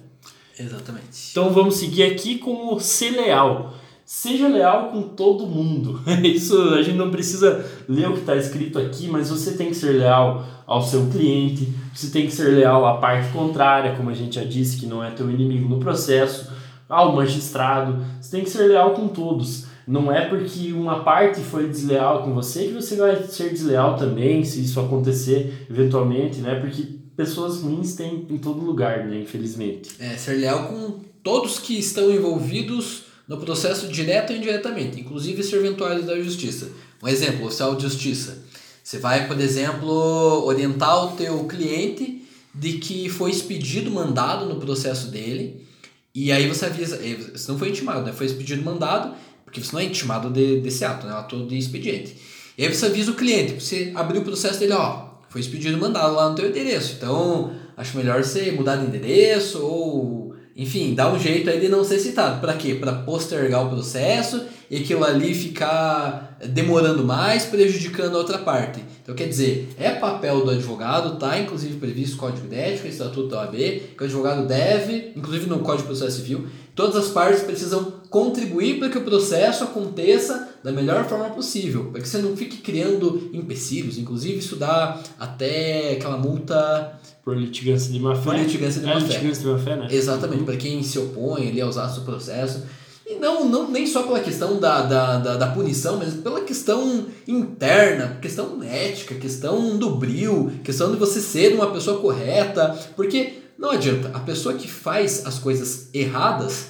Exatamente. 0.58 1.30
Então 1.32 1.52
vamos 1.52 1.76
seguir 1.76 2.04
aqui 2.04 2.38
com 2.38 2.74
o 2.74 2.80
ser 2.80 3.12
leal. 3.12 3.76
Seja 4.06 4.48
leal 4.48 4.90
com 4.92 5.02
todo 5.02 5.48
mundo. 5.48 6.02
Isso 6.24 6.58
a 6.74 6.82
gente 6.82 6.98
não 6.98 7.10
precisa 7.10 7.66
ler 7.88 8.10
o 8.10 8.14
que 8.14 8.20
está 8.20 8.36
escrito 8.36 8.78
aqui, 8.78 9.08
mas 9.08 9.30
você 9.30 9.54
tem 9.54 9.70
que 9.70 9.76
ser 9.76 9.94
leal 9.94 10.46
ao 10.66 10.82
seu 10.82 11.08
cliente, 11.08 11.74
você 11.94 12.10
tem 12.10 12.26
que 12.26 12.34
ser 12.34 12.50
leal 12.50 12.86
à 12.86 12.98
parte 12.98 13.32
contrária, 13.32 13.96
como 13.96 14.10
a 14.10 14.14
gente 14.14 14.36
já 14.36 14.44
disse, 14.44 14.78
que 14.78 14.86
não 14.86 15.04
é 15.04 15.12
teu 15.12 15.30
inimigo 15.30 15.70
no 15.70 15.80
processo, 15.80 16.52
ao 16.90 17.16
magistrado. 17.16 18.06
Você 18.20 18.32
tem 18.32 18.44
que 18.44 18.50
ser 18.50 18.68
leal 18.68 18.92
com 18.92 19.08
todos. 19.08 19.66
Não 19.88 20.12
é 20.12 20.26
porque 20.26 20.72
uma 20.72 21.04
parte 21.04 21.42
foi 21.42 21.68
desleal 21.68 22.24
com 22.24 22.34
você 22.34 22.68
que 22.68 22.74
você 22.74 22.96
vai 22.96 23.22
ser 23.24 23.50
desleal 23.50 23.98
também, 23.98 24.44
se 24.44 24.62
isso 24.62 24.80
acontecer 24.80 25.66
eventualmente, 25.70 26.40
né? 26.40 26.56
Porque 26.56 26.84
pessoas 27.16 27.62
ruins 27.62 27.96
tem 27.96 28.26
em 28.30 28.38
todo 28.38 28.64
lugar, 28.64 29.06
né? 29.06 29.20
Infelizmente. 29.22 29.92
É, 30.00 30.16
ser 30.16 30.38
leal 30.38 30.68
com 30.68 31.02
todos 31.22 31.60
que 31.60 31.78
estão 31.78 32.10
envolvidos 32.12 33.03
no 33.28 33.38
processo 33.38 33.88
direto 33.88 34.32
ou 34.32 34.38
indiretamente, 34.38 35.00
inclusive 35.00 35.44
serventuários 35.44 36.06
da 36.06 36.20
justiça. 36.22 36.70
Um 37.02 37.08
exemplo, 37.08 37.46
oficial 37.46 37.76
de 37.76 37.84
justiça. 37.84 38.44
Você 38.84 38.98
vai, 38.98 39.28
por 39.28 39.40
exemplo, 39.40 40.46
orientar 40.46 41.06
o 41.06 41.16
teu 41.16 41.46
cliente 41.46 42.22
de 42.54 42.74
que 42.74 43.10
foi 43.10 43.32
expedido 43.32 43.90
mandado 43.90 44.46
no 44.46 44.60
processo 44.60 45.08
dele, 45.08 45.66
e 46.14 46.32
aí 46.32 46.48
você 46.48 46.66
avisa, 46.66 46.98
eh, 46.98 47.18
você 47.34 47.52
não 47.52 47.58
foi 47.58 47.70
intimado, 47.70 48.04
né? 48.04 48.14
Foi 48.14 48.28
expedido 48.28 48.62
mandado, 48.62 49.16
porque 49.44 49.60
você 49.60 49.74
não 49.74 49.80
é 49.80 49.86
intimado 49.86 50.30
de, 50.30 50.60
desse 50.62 50.86
ato, 50.86 51.08
né? 51.08 51.14
Ato 51.14 51.48
de 51.48 51.58
expediente. 51.58 52.16
E 52.58 52.64
aí 52.64 52.74
você 52.74 52.86
avisa 52.86 53.12
o 53.12 53.16
cliente, 53.16 53.60
você 53.60 53.92
abriu 53.96 54.22
o 54.22 54.24
processo 54.24 54.60
dele, 54.60 54.74
ó, 54.74 55.08
foi 55.30 55.42
expedido 55.42 55.78
mandado 55.80 56.14
lá 56.14 56.30
no 56.30 56.36
teu 56.36 56.48
endereço. 56.48 56.94
Então, 56.98 57.56
acho 57.76 57.98
melhor 57.98 58.24
você 58.24 58.52
mudar 58.52 58.76
de 58.76 58.86
endereço 58.86 59.60
ou 59.66 60.33
enfim, 60.56 60.94
dá 60.94 61.12
um 61.12 61.20
jeito 61.20 61.50
aí 61.50 61.60
de 61.60 61.68
não 61.68 61.84
ser 61.84 62.00
citado. 62.00 62.40
Para 62.40 62.54
quê? 62.54 62.76
Para 62.76 62.94
postergar 62.94 63.66
o 63.66 63.70
processo 63.70 64.42
e 64.70 64.78
aquilo 64.78 65.04
ali 65.04 65.34
ficar 65.34 66.38
demorando 66.48 67.04
mais, 67.04 67.46
prejudicando 67.46 68.16
a 68.16 68.20
outra 68.20 68.38
parte. 68.38 68.84
Então, 69.02 69.16
quer 69.16 69.28
dizer, 69.28 69.70
é 69.78 69.92
papel 69.92 70.46
do 70.46 70.52
advogado, 70.52 71.18
tá 71.18 71.38
inclusive 71.40 71.78
previsto 71.78 72.18
Código 72.18 72.48
de 72.48 72.56
Ética, 72.56 72.88
Estatuto 72.88 73.28
da 73.28 73.42
OAB, 73.42 73.56
que 73.56 74.02
o 74.02 74.04
advogado 74.04 74.48
deve, 74.48 75.12
inclusive 75.16 75.48
no 75.48 75.60
Código 75.60 75.82
de 75.82 75.98
Processo 75.98 76.18
Civil, 76.18 76.48
todas 76.76 76.96
as 76.96 77.10
partes 77.10 77.44
precisam 77.44 78.02
contribuir 78.10 78.80
para 78.80 78.90
que 78.90 78.98
o 78.98 79.04
processo 79.04 79.64
aconteça 79.64 80.50
da 80.64 80.72
melhor 80.72 81.06
forma 81.06 81.30
possível, 81.32 81.86
para 81.92 82.02
que 82.02 82.08
você 82.08 82.20
não 82.20 82.38
fique 82.38 82.58
criando 82.58 83.30
empecilhos. 83.34 83.98
Inclusive, 83.98 84.38
isso 84.38 84.56
dá 84.56 85.00
até 85.20 85.94
aquela 85.94 86.18
multa 86.18 87.00
por 87.24 87.38
litigância 87.38 87.92
de 87.92 88.00
má 88.00 88.16
fé. 88.16 88.22
Por 88.24 88.36
litigância 88.36 88.82
de 88.82 88.90
é, 88.90 88.94
má 88.94 89.00
fé. 89.00 89.08
litigância 89.08 89.42
de 89.42 89.48
má 89.48 89.58
fé, 89.58 89.76
né? 89.76 89.88
Exatamente, 89.90 90.40
uhum. 90.40 90.46
para 90.46 90.58
quem 90.58 90.84
se 90.84 91.00
opõe 91.00 91.48
ali 91.48 91.62
aos 91.62 91.78
atos 91.78 91.96
do 91.96 92.02
processo. 92.02 92.64
E 93.06 93.16
não, 93.16 93.48
não 93.50 93.70
nem 93.70 93.86
só 93.86 94.04
pela 94.04 94.20
questão 94.20 94.60
da, 94.60 94.82
da, 94.82 95.18
da, 95.18 95.36
da, 95.36 95.48
punição, 95.48 95.98
mas 95.98 96.14
pela 96.14 96.42
questão 96.42 97.06
interna, 97.28 98.18
questão 98.22 98.62
ética, 98.64 99.16
questão 99.16 99.78
do 99.78 99.96
brilho, 99.96 100.52
questão 100.64 100.92
de 100.92 100.98
você 100.98 101.20
ser 101.20 101.54
uma 101.54 101.72
pessoa 101.72 102.00
correta. 102.00 102.78
Porque 102.96 103.44
não 103.58 103.72
adianta, 103.72 104.12
a 104.14 104.20
pessoa 104.20 104.56
que 104.56 104.68
faz 104.68 105.26
as 105.26 105.38
coisas 105.38 105.90
erradas, 105.94 106.68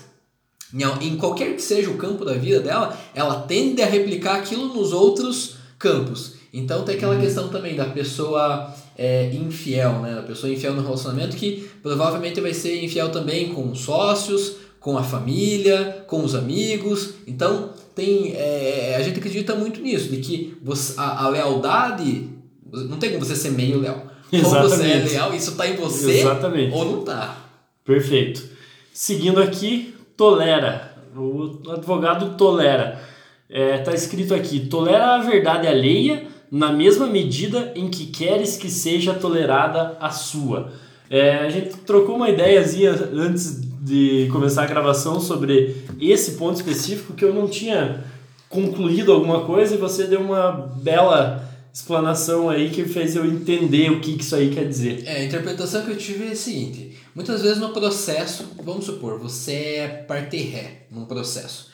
em 1.02 1.18
qualquer 1.18 1.56
que 1.56 1.62
seja 1.62 1.90
o 1.90 1.98
campo 1.98 2.26
da 2.26 2.34
vida 2.34 2.60
dela, 2.60 2.98
ela 3.14 3.42
tende 3.42 3.82
a 3.82 3.86
replicar 3.86 4.38
aquilo 4.38 4.74
nos 4.74 4.92
outros 4.92 5.56
campos. 5.78 6.34
Então 6.52 6.84
tem 6.84 6.96
aquela 6.96 7.16
uhum. 7.16 7.22
questão 7.22 7.50
também 7.50 7.76
da 7.76 7.86
pessoa 7.86 8.74
é, 8.98 9.32
infiel, 9.34 10.00
né? 10.00 10.20
A 10.20 10.24
pessoa 10.24 10.52
infiel 10.52 10.74
no 10.74 10.84
relacionamento 10.84 11.36
que 11.36 11.70
provavelmente 11.82 12.40
vai 12.40 12.54
ser 12.54 12.84
infiel 12.84 13.10
também 13.10 13.54
com 13.54 13.72
os 13.72 13.80
sócios, 13.80 14.58
com 14.80 14.98
a 14.98 15.04
família, 15.04 16.04
com 16.08 16.24
os 16.24 16.36
amigos. 16.36 17.16
Então 17.26 17.72
tem 17.96 18.34
é, 18.36 18.96
a 18.98 19.02
gente 19.04 19.20
acredita 19.20 19.56
muito 19.56 19.82
nisso, 19.82 20.10
de 20.10 20.18
que 20.18 20.58
você, 20.62 20.94
a, 20.98 21.26
a 21.26 21.30
lealdade 21.30 22.30
não 22.72 22.98
tem 22.98 23.12
como 23.12 23.24
você 23.24 23.36
ser 23.36 23.52
meio 23.52 23.80
leal. 23.80 24.08
Exatamente. 24.32 24.64
Ou 24.64 24.70
você 24.70 24.92
é 24.92 24.96
leal, 24.96 25.34
isso 25.34 25.52
está 25.52 25.68
em 25.68 25.76
você 25.76 26.20
Exatamente. 26.20 26.74
ou 26.74 26.86
não 26.86 27.00
está. 27.02 27.38
Perfeito. 27.86 28.44
Seguindo 28.92 29.42
aqui, 29.42 29.94
tolera. 30.18 30.94
O 31.16 31.60
advogado 31.70 32.36
tolera. 32.36 33.00
Está 33.48 33.62
é, 33.62 33.78
tá 33.78 33.94
escrito 33.94 34.34
aqui: 34.34 34.62
tolera 34.62 35.16
a 35.16 35.18
verdade 35.20 35.68
alheia 35.68 36.26
na 36.54 36.72
mesma 36.72 37.08
medida 37.08 37.72
em 37.76 37.90
que 37.90 38.06
queres 38.06 38.56
que 38.56 38.70
seja 38.70 39.16
tolerada 39.16 39.98
a 40.00 40.12
sua. 40.12 40.72
É, 41.10 41.38
a 41.38 41.50
gente 41.50 41.78
trocou 41.78 42.16
uma 42.16 42.30
ideiazinha 42.30 42.92
antes 43.12 43.60
de 43.82 44.30
começar 44.32 44.62
a 44.62 44.68
gravação 44.68 45.20
sobre 45.20 45.76
esse 46.00 46.34
ponto 46.34 46.58
específico 46.58 47.14
que 47.14 47.26
eu 47.26 47.34
não 47.34 47.48
tinha 47.48 48.04
concluído 48.50 49.12
alguma 49.12 49.46
coisa 49.46 49.74
e 49.74 49.80
você 49.80 50.04
deu 50.04 50.22
uma 50.22 50.52
bela 50.52 51.44
explanação 51.74 52.52
aí 52.52 52.70
que 52.70 52.86
fez 52.86 53.16
eu 53.16 53.26
entender 53.26 53.90
o 53.90 54.00
que, 54.00 54.12
isso 54.12 54.36
aí 54.36 54.54
quer 54.54 54.68
dizer. 54.68 55.02
É, 55.08 55.22
a 55.22 55.24
interpretação 55.24 55.84
que 55.84 55.90
eu 55.90 55.98
tive 55.98 56.28
é 56.28 56.34
a 56.34 56.36
seguinte: 56.36 56.96
muitas 57.16 57.42
vezes 57.42 57.58
no 57.58 57.70
processo, 57.70 58.46
vamos 58.64 58.86
supor, 58.86 59.18
você 59.18 59.54
é 59.54 59.88
parte 59.88 60.38
ré 60.38 60.86
num 60.92 61.06
processo. 61.06 61.73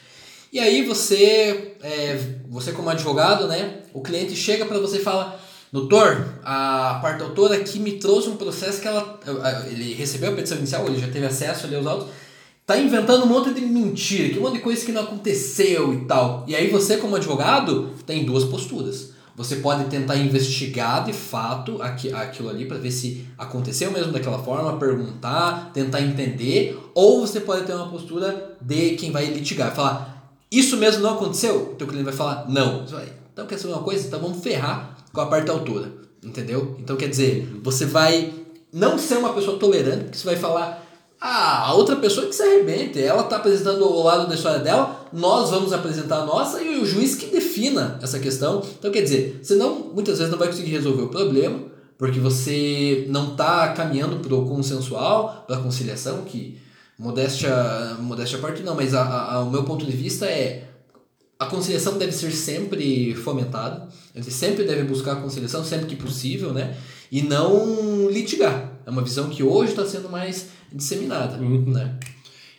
E 0.52 0.60
aí 0.60 0.84
você, 0.84 1.76
é, 1.84 2.20
você 2.50 2.72
como 2.72 2.90
advogado, 2.90 3.48
né, 3.48 3.80
o 3.94 4.02
cliente 4.02 4.36
chega 4.36 4.66
para 4.66 4.80
você 4.80 4.98
e 4.98 5.02
fala, 5.02 5.40
doutor, 5.72 6.26
a 6.44 6.98
parte 7.02 7.22
autora 7.22 7.56
aqui 7.56 7.80
me 7.80 7.94
trouxe 7.94 8.30
um 8.30 8.36
processo 8.36 8.82
que 8.82 8.88
ela, 8.88 9.20
ele 9.70 9.94
recebeu 9.94 10.32
a 10.32 10.36
petição 10.36 10.58
inicial, 10.58 10.88
ele 10.88 11.00
já 11.00 11.08
teve 11.08 11.28
acesso 11.28 11.68
ali 11.68 11.76
aos 11.76 11.86
autos, 11.86 12.08
tá 12.66 12.78
inventando 12.78 13.26
um 13.26 13.28
monte 13.28 13.54
de 13.54 13.62
mentira, 13.62 14.30
que 14.30 14.40
um 14.40 14.42
monte 14.42 14.56
de 14.56 14.60
coisa 14.62 14.84
que 14.84 14.92
não 14.92 15.04
aconteceu 15.04 15.94
e 15.94 16.06
tal. 16.06 16.44
E 16.48 16.56
aí 16.56 16.68
você 16.70 16.98
como 16.98 17.16
advogado 17.16 17.92
tem 18.06 18.26
duas 18.26 18.44
posturas. 18.44 19.12
Você 19.36 19.58
pode 19.58 19.86
tentar 19.86 20.18
investigar 20.18 21.06
de 21.06 21.14
fato 21.14 21.80
aquilo 21.82 22.50
ali 22.50 22.66
para 22.66 22.78
ver 22.78 22.92
se 22.92 23.26
aconteceu 23.38 23.90
mesmo 23.90 24.12
daquela 24.12 24.40
forma, 24.40 24.78
perguntar, 24.78 25.72
tentar 25.74 26.02
entender, 26.02 26.78
ou 26.94 27.26
você 27.26 27.40
pode 27.40 27.66
ter 27.66 27.74
uma 27.74 27.88
postura 27.88 28.58
de 28.60 28.96
quem 28.96 29.12
vai 29.12 29.26
litigar, 29.28 29.74
falar 29.74 30.09
isso 30.52 30.78
mesmo 30.78 31.02
não 31.02 31.16
aconteceu? 31.16 31.72
O 31.72 31.76
teu 31.76 31.88
cliente 31.88 32.06
vai 32.06 32.14
falar 32.14 32.46
não. 32.50 32.86
Você 32.86 32.96
vai, 32.96 33.14
então 33.34 33.46
quer 33.46 33.58
saber 33.58 33.74
uma 33.74 33.84
coisa? 33.84 34.08
Então 34.08 34.20
vamos 34.20 34.44
ferrar 34.44 34.98
com 35.14 35.22
a 35.22 35.26
parte 35.28 35.46
da 35.46 35.54
altura, 35.54 35.92
entendeu? 36.24 36.76
Então 36.80 36.96
quer 36.96 37.08
dizer, 37.08 37.60
você 37.64 37.86
vai 37.86 38.34
não 38.72 38.98
ser 38.98 39.18
uma 39.18 39.34
pessoa 39.34 39.58
tolerante, 39.58 40.06
porque 40.06 40.18
você 40.18 40.26
vai 40.26 40.36
falar 40.36 40.86
ah, 41.22 41.68
a 41.68 41.74
outra 41.74 41.98
pessoa 41.98 42.28
que 42.28 42.34
se 42.34 42.42
arrebente, 42.42 43.02
ela 43.02 43.24
está 43.24 43.38
apresentando 43.38 43.84
o 43.84 44.04
lado 44.04 44.28
da 44.28 44.36
história 44.36 44.60
dela, 44.60 45.06
nós 45.12 45.50
vamos 45.50 45.74
apresentar 45.74 46.20
a 46.20 46.26
nossa 46.26 46.62
e 46.62 46.80
o 46.80 46.86
juiz 46.86 47.16
que 47.16 47.26
defina 47.26 48.00
essa 48.02 48.20
questão. 48.20 48.64
Então, 48.78 48.90
quer 48.90 49.02
dizer, 49.02 49.40
você 49.44 49.56
não, 49.56 49.92
muitas 49.94 50.18
vezes 50.18 50.32
não 50.32 50.40
vai 50.40 50.48
conseguir 50.48 50.72
resolver 50.72 51.02
o 51.02 51.08
problema, 51.10 51.60
porque 51.98 52.20
você 52.20 53.06
não 53.10 53.32
está 53.32 53.74
caminhando 53.74 54.18
para 54.18 54.34
o 54.34 54.46
consensual, 54.48 55.44
para 55.46 55.58
a 55.58 55.60
conciliação, 55.60 56.22
que 56.22 56.58
modéstia, 57.00 57.96
modéstia 58.02 58.38
à 58.38 58.42
parte 58.42 58.62
não, 58.62 58.76
mas 58.76 58.94
a, 58.94 59.34
a, 59.34 59.44
o 59.44 59.50
meu 59.50 59.64
ponto 59.64 59.86
de 59.86 59.96
vista 59.96 60.26
é 60.26 60.66
a 61.40 61.46
conciliação 61.46 61.98
deve 61.98 62.12
ser 62.12 62.32
sempre 62.32 63.16
fomentada, 63.16 63.88
a 64.14 64.20
gente 64.20 64.32
sempre 64.32 64.66
deve 64.66 64.84
buscar 64.84 65.14
a 65.14 65.16
conciliação 65.22 65.64
sempre 65.64 65.86
que 65.86 65.96
possível, 65.96 66.52
né? 66.54 66.76
E 67.10 67.22
não 67.22 68.10
litigar. 68.10 68.74
É 68.86 68.90
uma 68.90 69.02
visão 69.02 69.30
que 69.30 69.42
hoje 69.42 69.72
está 69.72 69.86
sendo 69.86 70.10
mais 70.10 70.50
disseminada, 70.74 71.38
uhum. 71.38 71.64
né? 71.72 71.96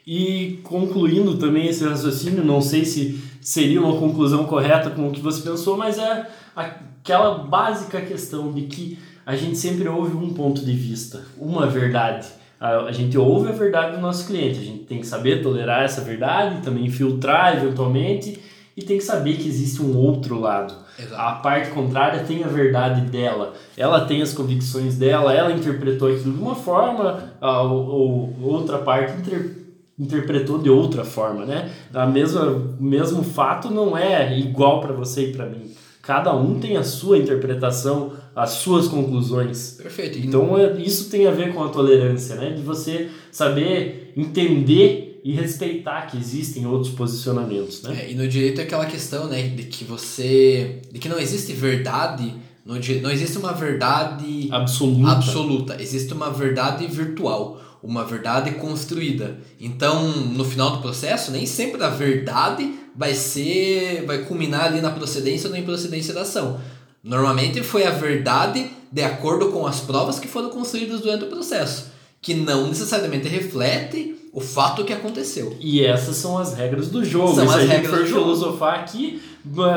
E 0.07 0.61
concluindo 0.63 1.37
também 1.37 1.69
esse 1.69 1.85
raciocínio, 1.85 2.43
não 2.43 2.63
sei 2.63 2.87
se 2.87 3.21
seria 3.43 3.83
uma 3.83 3.99
conclusão 3.99 4.47
correta 4.47 4.89
com 4.89 5.09
o 5.09 5.13
que 5.13 5.21
você 5.21 5.43
pensou, 5.43 5.77
mas 5.77 5.99
é 5.99 6.27
aquela 6.57 7.45
básica 7.45 8.01
questão 8.01 8.51
de 8.51 8.63
que 8.63 8.99
a 9.27 9.37
gente 9.37 9.59
sempre 9.59 9.87
ouve 9.87 10.17
um 10.17 10.33
ponto 10.33 10.65
de 10.65 10.73
vista, 10.73 11.23
uma 11.37 11.67
verdade. 11.67 12.40
A 12.61 12.93
gente 12.93 13.17
ouve 13.17 13.49
a 13.49 13.53
verdade 13.53 13.97
do 13.97 14.03
nosso 14.03 14.27
cliente, 14.27 14.59
a 14.59 14.63
gente 14.63 14.85
tem 14.85 15.01
que 15.01 15.07
saber 15.07 15.43
tolerar 15.43 15.83
essa 15.83 16.03
verdade, 16.03 16.61
também 16.61 16.91
filtrar 16.91 17.57
eventualmente 17.57 18.39
e 18.77 18.83
tem 18.83 18.99
que 18.99 19.05
saber 19.05 19.37
que 19.37 19.49
existe 19.49 19.81
um 19.81 19.97
outro 19.97 20.39
lado. 20.39 20.75
Exato. 20.99 21.21
A 21.21 21.33
parte 21.37 21.71
contrária 21.71 22.23
tem 22.23 22.45
a 22.45 22.49
verdade 22.49 23.01
dela, 23.03 23.55
ela 23.79 24.05
tem 24.05 24.21
as 24.21 24.35
convicções 24.35 24.99
dela, 24.99 25.33
ela 25.33 25.53
interpretou 25.53 26.09
aquilo 26.09 26.35
de 26.35 26.43
uma 26.43 26.55
forma, 26.55 27.33
a, 27.41 27.63
ou, 27.63 28.35
outra 28.43 28.77
parte 28.77 29.19
inter, 29.19 29.57
interpretou 29.99 30.59
de 30.59 30.69
outra 30.69 31.03
forma, 31.03 31.47
né? 31.47 31.71
A 31.95 32.05
mesma, 32.05 32.43
o 32.43 32.83
mesmo 32.83 33.23
fato 33.23 33.71
não 33.71 33.97
é 33.97 34.39
igual 34.39 34.83
para 34.83 34.93
você 34.93 35.31
e 35.31 35.33
para 35.33 35.47
mim. 35.47 35.73
Cada 36.03 36.35
um 36.35 36.59
tem 36.59 36.77
a 36.77 36.83
sua 36.83 37.19
interpretação, 37.19 38.13
as 38.35 38.51
suas 38.51 38.89
conclusões. 38.89 39.73
Perfeito. 39.73 40.19
Então 40.19 40.57
é, 40.57 40.81
isso 40.81 41.11
tem 41.11 41.27
a 41.27 41.31
ver 41.31 41.53
com 41.53 41.63
a 41.63 41.69
tolerância, 41.69 42.37
né? 42.37 42.51
De 42.51 42.63
você 42.63 43.09
saber 43.31 44.13
entender 44.17 45.11
e 45.23 45.33
respeitar 45.33 46.03
que 46.03 46.17
existem 46.17 46.67
outros 46.67 46.95
posicionamentos, 46.95 47.83
né? 47.83 48.05
É, 48.05 48.11
e 48.11 48.15
no 48.15 48.27
direito 48.27 48.61
é 48.61 48.65
aquela 48.65 48.87
questão, 48.87 49.27
né, 49.27 49.43
de 49.49 49.65
que 49.65 49.85
você, 49.85 50.81
de 50.91 50.99
que 50.99 51.09
não 51.09 51.19
existe 51.19 51.53
verdade, 51.53 52.35
no 52.65 52.75
não 53.03 53.11
existe 53.11 53.37
uma 53.37 53.53
verdade 53.53 54.49
absoluta. 54.51 55.13
absoluta, 55.13 55.83
existe 55.83 56.13
uma 56.15 56.31
verdade 56.31 56.87
virtual, 56.87 57.61
uma 57.83 58.05
verdade 58.05 58.53
construída. 58.53 59.39
Então, 59.59 60.11
no 60.11 60.45
final 60.45 60.77
do 60.77 60.83
processo, 60.83 61.31
nem 61.31 61.47
sempre 61.47 61.83
a 61.83 61.89
verdade 61.89 62.75
vai 62.97 63.15
ser, 63.15 64.05
vai 64.07 64.19
culminar 64.25 64.67
ali 64.67 64.81
na 64.81 64.91
procedência 64.91 65.49
ou 65.49 65.53
na 65.53 65.59
improcedência 65.59 66.13
da 66.13 66.23
ação. 66.23 66.61
Normalmente 67.03 67.63
foi 67.63 67.85
a 67.85 67.91
verdade 67.91 68.71
de 68.93 69.03
acordo 69.03 69.49
com 69.51 69.67
as 69.67 69.81
provas 69.81 70.19
que 70.19 70.29
foram 70.29 70.51
construídas 70.51 71.01
durante 71.01 71.25
o 71.25 71.29
processo, 71.29 71.93
que 72.21 72.35
não 72.35 72.67
necessariamente 72.67 73.29
reflete 73.29 74.17
o 74.33 74.41
fato 74.41 74.85
que 74.85 74.93
aconteceu. 74.93 75.57
E 75.61 75.85
essas 75.85 76.17
são 76.17 76.39
as 76.39 76.55
regras 76.55 76.89
do 76.89 77.05
jogo. 77.05 77.35
São 77.35 77.49
se 77.49 77.55
as 77.55 77.63
a 77.63 77.67
regras 77.67 77.99
gente 77.99 78.11
for 78.11 78.21
filosofar 78.21 78.81
aqui, 78.81 79.21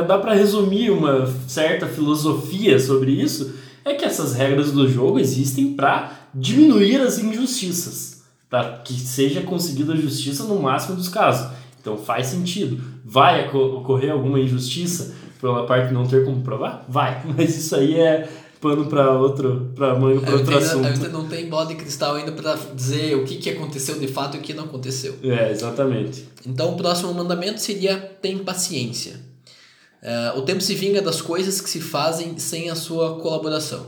dá 0.07 0.17
para 0.17 0.33
resumir 0.33 0.91
uma 0.91 1.31
certa 1.47 1.87
filosofia 1.87 2.79
sobre 2.79 3.11
isso, 3.11 3.53
é 3.85 3.93
que 3.93 4.05
essas 4.05 4.33
regras 4.33 4.71
do 4.71 4.87
jogo 4.89 5.19
existem 5.19 5.73
para 5.73 6.27
diminuir 6.33 6.99
as 7.01 7.19
injustiças, 7.19 8.23
para 8.49 8.77
que 8.79 8.93
seja 8.93 9.41
conseguida 9.41 9.93
a 9.93 9.97
justiça 9.97 10.43
no 10.43 10.61
máximo 10.61 10.95
dos 10.95 11.09
casos. 11.09 11.51
Então 11.79 11.97
faz 11.97 12.27
sentido. 12.27 12.81
Vai 13.03 13.47
ocorrer 13.47 14.11
alguma 14.11 14.39
injustiça 14.39 15.15
pela 15.43 15.65
parte 15.65 15.93
não 15.93 16.07
ter 16.07 16.23
como 16.23 16.41
provar? 16.41 16.85
Vai, 16.87 17.21
mas 17.37 17.57
isso 17.57 17.75
aí 17.75 17.99
é 17.99 18.29
pano 18.61 18.85
para 18.85 19.11
outro, 19.11 19.73
para 19.75 19.93
manga 19.99 20.21
para 20.21 20.35
outro 20.35 20.57
assunto. 20.57 20.87
Ainda 20.87 21.09
não 21.09 21.27
tem 21.27 21.49
bola 21.49 21.65
de 21.65 21.75
cristal 21.75 22.15
ainda 22.15 22.31
para 22.31 22.55
dizer 22.73 23.17
o 23.17 23.25
que, 23.25 23.35
que 23.35 23.49
aconteceu 23.49 23.99
de 23.99 24.07
fato 24.07 24.37
e 24.37 24.39
o 24.39 24.41
que 24.41 24.53
não 24.53 24.63
aconteceu. 24.63 25.17
É, 25.21 25.51
exatamente. 25.51 26.29
Então 26.47 26.71
o 26.71 26.77
próximo 26.77 27.13
mandamento 27.13 27.59
seria 27.59 27.97
tem 28.21 28.37
paciência. 28.37 29.19
Uh, 30.01 30.39
o 30.39 30.43
tempo 30.43 30.61
se 30.61 30.75
vinga 30.75 31.01
das 31.01 31.21
coisas 31.21 31.59
que 31.59 31.69
se 31.69 31.81
fazem 31.81 32.37
sem 32.37 32.69
a 32.69 32.75
sua 32.75 33.19
colaboração. 33.19 33.87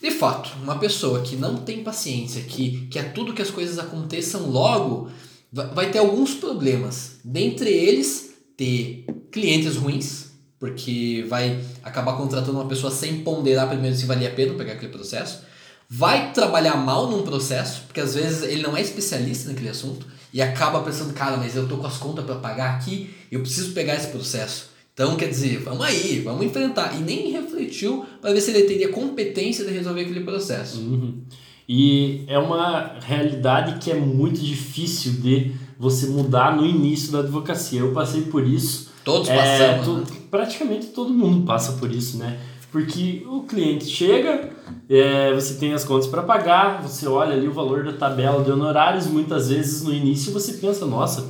De 0.00 0.12
fato, 0.12 0.50
uma 0.62 0.78
pessoa 0.78 1.22
que 1.22 1.34
não 1.34 1.56
tem 1.56 1.82
paciência, 1.82 2.42
que 2.42 2.86
quer 2.88 3.12
tudo 3.12 3.32
que 3.32 3.42
as 3.42 3.50
coisas 3.50 3.80
aconteçam 3.80 4.48
logo, 4.48 5.08
vai 5.52 5.90
ter 5.90 5.98
alguns 5.98 6.34
problemas. 6.34 7.18
Dentre 7.24 7.70
eles, 7.70 8.34
ter 8.56 9.06
clientes 9.32 9.76
ruins, 9.76 10.33
porque 10.64 11.26
vai 11.28 11.60
acabar 11.82 12.16
contratando 12.16 12.58
uma 12.58 12.64
pessoa 12.64 12.90
sem 12.90 13.20
ponderar 13.20 13.68
primeiro 13.68 13.94
se 13.94 14.06
valia 14.06 14.28
a 14.28 14.30
pena 14.30 14.54
pegar 14.54 14.72
aquele 14.72 14.90
processo. 14.90 15.42
Vai 15.90 16.32
trabalhar 16.32 16.74
mal 16.78 17.10
num 17.10 17.20
processo, 17.20 17.82
porque 17.82 18.00
às 18.00 18.14
vezes 18.14 18.42
ele 18.44 18.62
não 18.62 18.74
é 18.74 18.80
especialista 18.80 19.50
naquele 19.50 19.68
assunto 19.68 20.06
e 20.32 20.40
acaba 20.40 20.80
pensando, 20.80 21.12
cara, 21.12 21.36
mas 21.36 21.54
eu 21.54 21.68
tô 21.68 21.76
com 21.76 21.86
as 21.86 21.98
contas 21.98 22.24
para 22.24 22.36
pagar 22.36 22.76
aqui, 22.76 23.10
eu 23.30 23.40
preciso 23.40 23.74
pegar 23.74 23.94
esse 23.94 24.06
processo. 24.06 24.70
Então, 24.94 25.16
quer 25.16 25.28
dizer, 25.28 25.58
vamos 25.58 25.84
aí, 25.84 26.22
vamos 26.24 26.46
enfrentar. 26.46 26.96
E 26.98 27.02
nem 27.02 27.30
refletiu 27.30 28.06
para 28.22 28.32
ver 28.32 28.40
se 28.40 28.50
ele 28.50 28.62
teria 28.62 28.88
competência 28.88 29.66
de 29.66 29.70
resolver 29.70 30.00
aquele 30.00 30.20
processo. 30.20 30.78
Uhum. 30.78 31.20
E 31.68 32.24
é 32.26 32.38
uma 32.38 32.98
realidade 33.00 33.80
que 33.80 33.90
é 33.90 33.94
muito 33.94 34.40
difícil 34.40 35.12
de 35.20 35.52
você 35.78 36.06
mudar 36.06 36.56
no 36.56 36.64
início 36.64 37.12
da 37.12 37.18
advocacia. 37.18 37.80
Eu 37.80 37.92
passei 37.92 38.22
por 38.22 38.46
isso 38.46 38.93
Todos 39.04 39.28
é, 39.28 39.36
passamos. 39.36 39.88
É, 39.88 40.00
né? 40.00 40.18
Praticamente 40.30 40.86
todo 40.86 41.12
mundo 41.12 41.44
passa 41.44 41.72
por 41.72 41.92
isso, 41.92 42.16
né? 42.18 42.38
Porque 42.72 43.24
o 43.28 43.42
cliente 43.42 43.84
chega, 43.84 44.50
é, 44.90 45.32
você 45.32 45.54
tem 45.54 45.72
as 45.72 45.84
contas 45.84 46.08
para 46.08 46.22
pagar, 46.22 46.82
você 46.82 47.06
olha 47.06 47.32
ali 47.32 47.46
o 47.46 47.52
valor 47.52 47.84
da 47.84 47.92
tabela 47.92 48.42
de 48.42 48.50
honorários, 48.50 49.06
muitas 49.06 49.48
vezes 49.48 49.84
no 49.84 49.94
início 49.94 50.32
você 50.32 50.54
pensa, 50.54 50.84
nossa, 50.84 51.24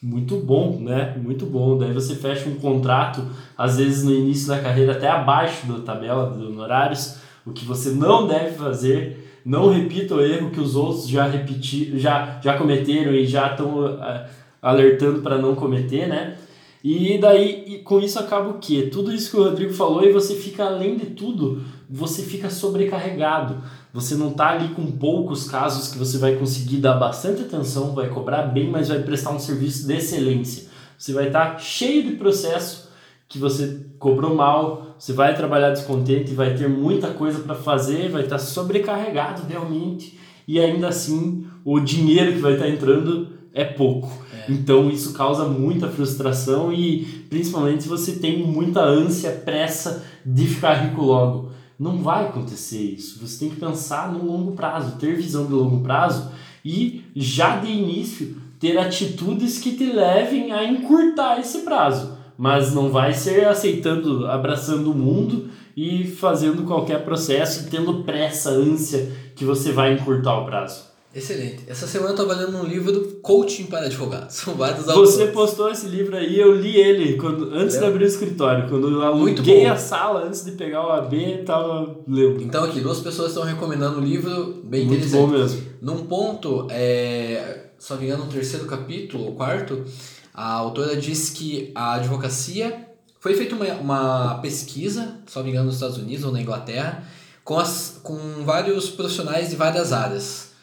muito 0.00 0.36
bom, 0.36 0.78
né? 0.78 1.16
Muito 1.20 1.46
bom. 1.46 1.78
Daí 1.78 1.92
você 1.92 2.14
fecha 2.14 2.48
um 2.48 2.56
contrato, 2.56 3.26
às 3.56 3.78
vezes 3.78 4.04
no 4.04 4.12
início 4.12 4.46
da 4.48 4.60
carreira, 4.60 4.92
até 4.92 5.08
abaixo 5.08 5.66
da 5.66 5.80
tabela 5.80 6.30
de 6.36 6.44
honorários, 6.44 7.16
o 7.44 7.52
que 7.52 7.64
você 7.64 7.90
não 7.90 8.26
deve 8.26 8.52
fazer. 8.52 9.22
Não 9.44 9.70
repita 9.70 10.14
o 10.14 10.20
erro 10.22 10.50
que 10.50 10.60
os 10.60 10.74
outros 10.74 11.08
já, 11.08 11.26
repeti, 11.26 11.98
já, 11.98 12.38
já 12.42 12.56
cometeram 12.56 13.12
e 13.12 13.26
já 13.26 13.50
estão 13.50 13.84
uh, 13.84 14.24
alertando 14.62 15.20
para 15.20 15.38
não 15.38 15.54
cometer, 15.54 16.06
né? 16.06 16.36
E 16.84 17.16
daí, 17.16 17.64
e 17.66 17.78
com 17.78 17.98
isso 17.98 18.18
acaba 18.18 18.50
o 18.50 18.58
quê? 18.58 18.90
Tudo 18.92 19.10
isso 19.10 19.30
que 19.30 19.38
o 19.38 19.44
Rodrigo 19.44 19.72
falou 19.72 20.04
e 20.04 20.12
você 20.12 20.34
fica, 20.34 20.66
além 20.66 20.98
de 20.98 21.06
tudo, 21.06 21.62
você 21.88 22.22
fica 22.22 22.50
sobrecarregado. 22.50 23.56
Você 23.90 24.14
não 24.16 24.28
está 24.28 24.50
ali 24.50 24.68
com 24.74 24.84
poucos 24.92 25.48
casos 25.48 25.90
que 25.90 25.96
você 25.96 26.18
vai 26.18 26.36
conseguir 26.36 26.76
dar 26.76 26.92
bastante 26.94 27.40
atenção, 27.40 27.94
vai 27.94 28.10
cobrar 28.10 28.42
bem, 28.42 28.68
mas 28.70 28.88
vai 28.88 28.98
prestar 28.98 29.30
um 29.30 29.38
serviço 29.38 29.86
de 29.86 29.94
excelência. 29.94 30.68
Você 30.98 31.14
vai 31.14 31.28
estar 31.28 31.52
tá 31.52 31.58
cheio 31.58 32.02
de 32.02 32.16
processo 32.16 32.90
que 33.30 33.38
você 33.38 33.86
cobrou 33.98 34.34
mal, 34.34 34.94
você 34.98 35.14
vai 35.14 35.34
trabalhar 35.34 35.70
descontente, 35.70 36.34
vai 36.34 36.54
ter 36.54 36.68
muita 36.68 37.08
coisa 37.08 37.40
para 37.40 37.54
fazer, 37.54 38.10
vai 38.10 38.24
estar 38.24 38.36
tá 38.36 38.42
sobrecarregado 38.44 39.42
realmente 39.48 40.18
e 40.46 40.60
ainda 40.60 40.88
assim 40.88 41.46
o 41.64 41.80
dinheiro 41.80 42.34
que 42.34 42.40
vai 42.40 42.52
estar 42.52 42.68
entrando 42.68 43.28
é 43.54 43.64
pouco. 43.64 44.10
É. 44.32 44.50
Então 44.52 44.90
isso 44.90 45.12
causa 45.12 45.44
muita 45.44 45.88
frustração 45.88 46.72
e 46.72 47.04
principalmente 47.30 47.84
se 47.84 47.88
você 47.88 48.16
tem 48.16 48.44
muita 48.44 48.80
ânsia, 48.80 49.30
pressa 49.30 50.04
de 50.26 50.46
ficar 50.46 50.74
rico 50.74 51.02
logo. 51.02 51.52
Não 51.78 52.02
vai 52.02 52.26
acontecer 52.26 52.82
isso. 52.82 53.24
Você 53.24 53.40
tem 53.40 53.50
que 53.50 53.60
pensar 53.60 54.12
no 54.12 54.24
longo 54.24 54.52
prazo, 54.52 54.98
ter 54.98 55.16
visão 55.16 55.46
de 55.46 55.52
longo 55.52 55.80
prazo 55.80 56.30
e 56.64 57.04
já 57.14 57.56
de 57.56 57.70
início 57.70 58.36
ter 58.58 58.78
atitudes 58.78 59.58
que 59.58 59.72
te 59.72 59.92
levem 59.92 60.52
a 60.52 60.64
encurtar 60.64 61.38
esse 61.38 61.58
prazo. 61.58 62.16
Mas 62.36 62.74
não 62.74 62.90
vai 62.90 63.12
ser 63.12 63.46
aceitando, 63.46 64.26
abraçando 64.26 64.90
o 64.90 64.94
mundo 64.94 65.48
e 65.76 66.04
fazendo 66.04 66.64
qualquer 66.64 67.04
processo 67.04 67.66
e 67.66 67.70
tendo 67.70 68.02
pressa, 68.02 68.50
ânsia 68.50 69.12
que 69.36 69.44
você 69.44 69.70
vai 69.70 69.92
encurtar 69.94 70.38
o 70.38 70.46
prazo. 70.46 70.93
Excelente. 71.14 71.64
Essa 71.68 71.86
semana 71.86 72.10
eu 72.12 72.16
tava 72.16 72.34
lendo 72.34 72.56
um 72.58 72.64
livro 72.64 73.18
Coaching 73.22 73.66
para 73.66 73.86
Advogados. 73.86 74.34
São 74.36 74.54
vários 74.54 74.88
autores. 74.88 75.10
Você 75.10 75.26
postou 75.28 75.70
esse 75.70 75.86
livro 75.86 76.16
aí, 76.16 76.38
eu 76.38 76.54
li 76.54 76.76
ele 76.76 77.16
quando, 77.16 77.54
antes 77.54 77.78
de 77.78 77.84
abrir 77.84 78.04
o 78.04 78.06
escritório. 78.08 78.68
Quando 78.68 78.90
eu 78.90 79.02
aluguei 79.02 79.66
a 79.66 79.76
sala 79.76 80.24
antes 80.26 80.44
de 80.44 80.52
pegar 80.52 80.86
o 80.86 80.90
AB, 80.90 81.44
tava 81.44 81.96
lendo. 82.08 82.42
Então 82.42 82.64
aqui, 82.64 82.80
duas 82.80 83.00
pessoas 83.00 83.28
estão 83.28 83.44
recomendando 83.44 84.00
um 84.00 84.04
livro 84.04 84.62
bem 84.64 84.86
Muito 84.86 85.06
interessante. 85.06 85.20
bom 85.20 85.26
mesmo. 85.28 85.62
Num 85.80 86.06
ponto, 86.06 86.66
é, 86.70 87.66
só 87.78 87.96
me 87.96 88.06
engano, 88.06 88.24
no 88.24 88.32
terceiro 88.32 88.66
capítulo, 88.66 89.26
ou 89.26 89.34
quarto, 89.34 89.84
a 90.32 90.52
autora 90.54 90.96
diz 90.96 91.30
que 91.30 91.70
a 91.74 91.94
advocacia 91.94 92.88
foi 93.20 93.34
feita 93.34 93.54
uma, 93.54 93.72
uma 93.74 94.34
pesquisa, 94.42 95.18
só 95.26 95.42
me 95.42 95.50
engano, 95.50 95.66
nos 95.66 95.76
Estados 95.76 95.96
Unidos 95.96 96.24
ou 96.24 96.32
na 96.32 96.42
Inglaterra, 96.42 97.04
com, 97.44 97.58
as, 97.58 98.00
com 98.02 98.18
vários 98.44 98.90
profissionais 98.90 99.50
de 99.50 99.56
várias 99.56 99.92
áreas. 99.92 100.53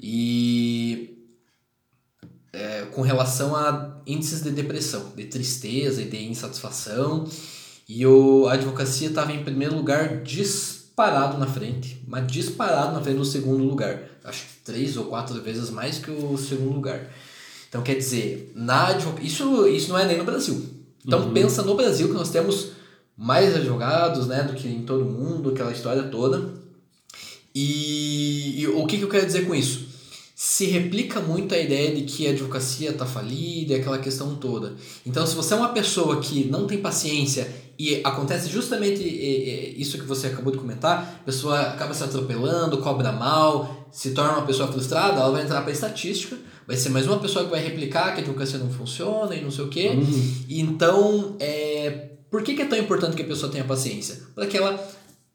E 0.00 1.10
é, 2.52 2.86
com 2.92 3.02
relação 3.02 3.54
a 3.54 4.00
índices 4.06 4.42
de 4.42 4.50
depressão, 4.50 5.12
de 5.14 5.24
tristeza 5.24 6.02
e 6.02 6.06
de 6.06 6.24
insatisfação. 6.24 7.28
E 7.88 8.06
o, 8.06 8.46
a 8.48 8.54
advocacia 8.54 9.08
estava 9.08 9.32
em 9.32 9.42
primeiro 9.42 9.76
lugar 9.76 10.22
disparado 10.22 11.38
na 11.38 11.46
frente, 11.46 12.02
mas 12.06 12.26
disparado 12.26 12.92
na 12.92 13.00
frente 13.00 13.16
do 13.16 13.24
segundo 13.24 13.64
lugar. 13.64 14.02
Acho 14.24 14.42
que 14.42 14.64
três 14.64 14.96
ou 14.96 15.06
quatro 15.06 15.40
vezes 15.42 15.70
mais 15.70 15.98
que 15.98 16.10
o 16.10 16.36
segundo 16.36 16.74
lugar. 16.74 17.10
Então 17.68 17.82
quer 17.82 17.94
dizer, 17.94 18.52
na 18.54 18.88
advoc... 18.88 19.24
isso, 19.24 19.66
isso 19.68 19.90
não 19.90 19.98
é 19.98 20.06
nem 20.06 20.18
no 20.18 20.24
Brasil. 20.24 20.64
Então 21.04 21.32
pensa 21.32 21.62
no 21.62 21.74
Brasil 21.74 22.08
que 22.08 22.14
nós 22.14 22.30
temos 22.30 22.72
mais 23.16 23.54
advogados 23.54 24.26
né, 24.26 24.42
do 24.42 24.54
que 24.54 24.68
em 24.68 24.82
todo 24.82 25.04
mundo, 25.04 25.50
aquela 25.50 25.72
história 25.72 26.04
toda. 26.04 26.52
E, 27.54 28.60
e 28.60 28.66
o 28.68 28.86
que, 28.86 28.98
que 28.98 29.04
eu 29.04 29.08
quero 29.08 29.26
dizer 29.26 29.46
com 29.46 29.54
isso? 29.54 29.89
Se 30.42 30.64
replica 30.64 31.20
muito 31.20 31.54
a 31.54 31.58
ideia 31.58 31.94
de 31.94 32.00
que 32.04 32.26
a 32.26 32.30
advocacia 32.30 32.88
está 32.88 33.04
falida, 33.04 33.74
e 33.74 33.76
aquela 33.76 33.98
questão 33.98 34.36
toda. 34.36 34.72
Então, 35.04 35.26
se 35.26 35.36
você 35.36 35.52
é 35.52 35.56
uma 35.58 35.68
pessoa 35.68 36.18
que 36.18 36.46
não 36.46 36.66
tem 36.66 36.78
paciência 36.78 37.46
e 37.78 38.00
acontece 38.02 38.48
justamente 38.48 39.02
isso 39.76 39.98
que 39.98 40.06
você 40.06 40.28
acabou 40.28 40.50
de 40.50 40.56
comentar, 40.56 41.20
a 41.20 41.24
pessoa 41.26 41.60
acaba 41.60 41.92
se 41.92 42.02
atropelando, 42.02 42.78
cobra 42.78 43.12
mal, 43.12 43.86
se 43.92 44.12
torna 44.12 44.38
uma 44.38 44.46
pessoa 44.46 44.72
frustrada, 44.72 45.20
ela 45.20 45.30
vai 45.30 45.42
entrar 45.42 45.60
para 45.60 45.72
estatística, 45.72 46.38
vai 46.66 46.74
ser 46.74 46.88
mais 46.88 47.06
uma 47.06 47.18
pessoa 47.18 47.44
que 47.44 47.50
vai 47.50 47.62
replicar 47.62 48.14
que 48.14 48.20
a 48.20 48.24
advocacia 48.24 48.58
não 48.58 48.70
funciona 48.70 49.34
e 49.34 49.42
não 49.42 49.50
sei 49.50 49.66
o 49.66 49.68
quê. 49.68 49.90
Uhum. 49.90 50.34
Então, 50.48 51.36
é, 51.38 52.12
por 52.30 52.42
que, 52.42 52.54
que 52.54 52.62
é 52.62 52.66
tão 52.66 52.78
importante 52.78 53.14
que 53.14 53.22
a 53.22 53.26
pessoa 53.26 53.52
tenha 53.52 53.64
paciência? 53.64 54.18
Para 54.34 54.46
que 54.46 54.56
ela 54.56 54.82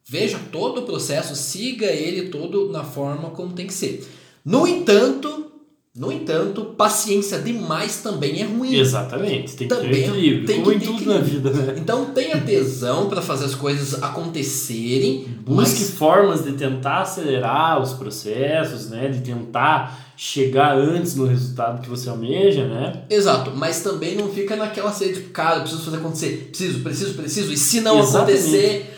veja 0.09 0.39
todo 0.51 0.81
o 0.81 0.83
processo, 0.83 1.35
siga 1.35 1.85
ele 1.85 2.29
todo 2.29 2.71
na 2.71 2.83
forma 2.83 3.29
como 3.29 3.53
tem 3.53 3.67
que 3.67 3.73
ser. 3.75 4.03
No 4.45 4.67
entanto, 4.67 5.45
no 5.95 6.11
entanto, 6.11 6.65
paciência 6.77 7.39
demais 7.39 8.01
também 8.03 8.41
é 8.41 8.45
ruim. 8.45 8.75
Exatamente, 8.75 9.55
tem 9.55 9.65
que 9.65 9.73
Também 9.73 9.91
ter 9.91 10.09
equilíbrio, 10.09 10.45
tem 10.45 10.61
como 10.61 10.77
que 10.77 10.85
ter 10.85 10.91
tudo 10.91 11.05
na 11.05 11.19
vida, 11.19 11.49
né? 11.51 11.75
Então 11.77 12.05
tenha 12.07 12.41
tesão 12.41 13.07
para 13.07 13.21
fazer 13.21 13.45
as 13.45 13.55
coisas 13.55 14.03
acontecerem, 14.03 15.25
Busque 15.39 15.79
mas 15.79 15.89
formas 15.91 16.43
de 16.43 16.51
tentar 16.51 17.03
acelerar 17.03 17.81
os 17.81 17.93
processos, 17.93 18.89
né? 18.89 19.07
De 19.07 19.21
tentar 19.21 20.13
chegar 20.17 20.77
antes 20.77 21.15
no 21.15 21.25
resultado 21.25 21.81
que 21.81 21.89
você 21.89 22.09
almeja, 22.09 22.67
né? 22.67 23.03
Exato, 23.09 23.51
mas 23.55 23.81
também 23.81 24.15
não 24.15 24.27
fica 24.29 24.57
naquela 24.57 24.91
sede, 24.91 25.21
cara, 25.21 25.61
preciso 25.61 25.83
fazer 25.83 25.97
acontecer, 25.97 26.49
preciso, 26.49 26.79
preciso, 26.81 27.13
preciso, 27.13 27.53
e 27.53 27.57
se 27.57 27.79
não 27.79 27.99
Exatamente. 27.99 28.37
acontecer, 28.37 28.94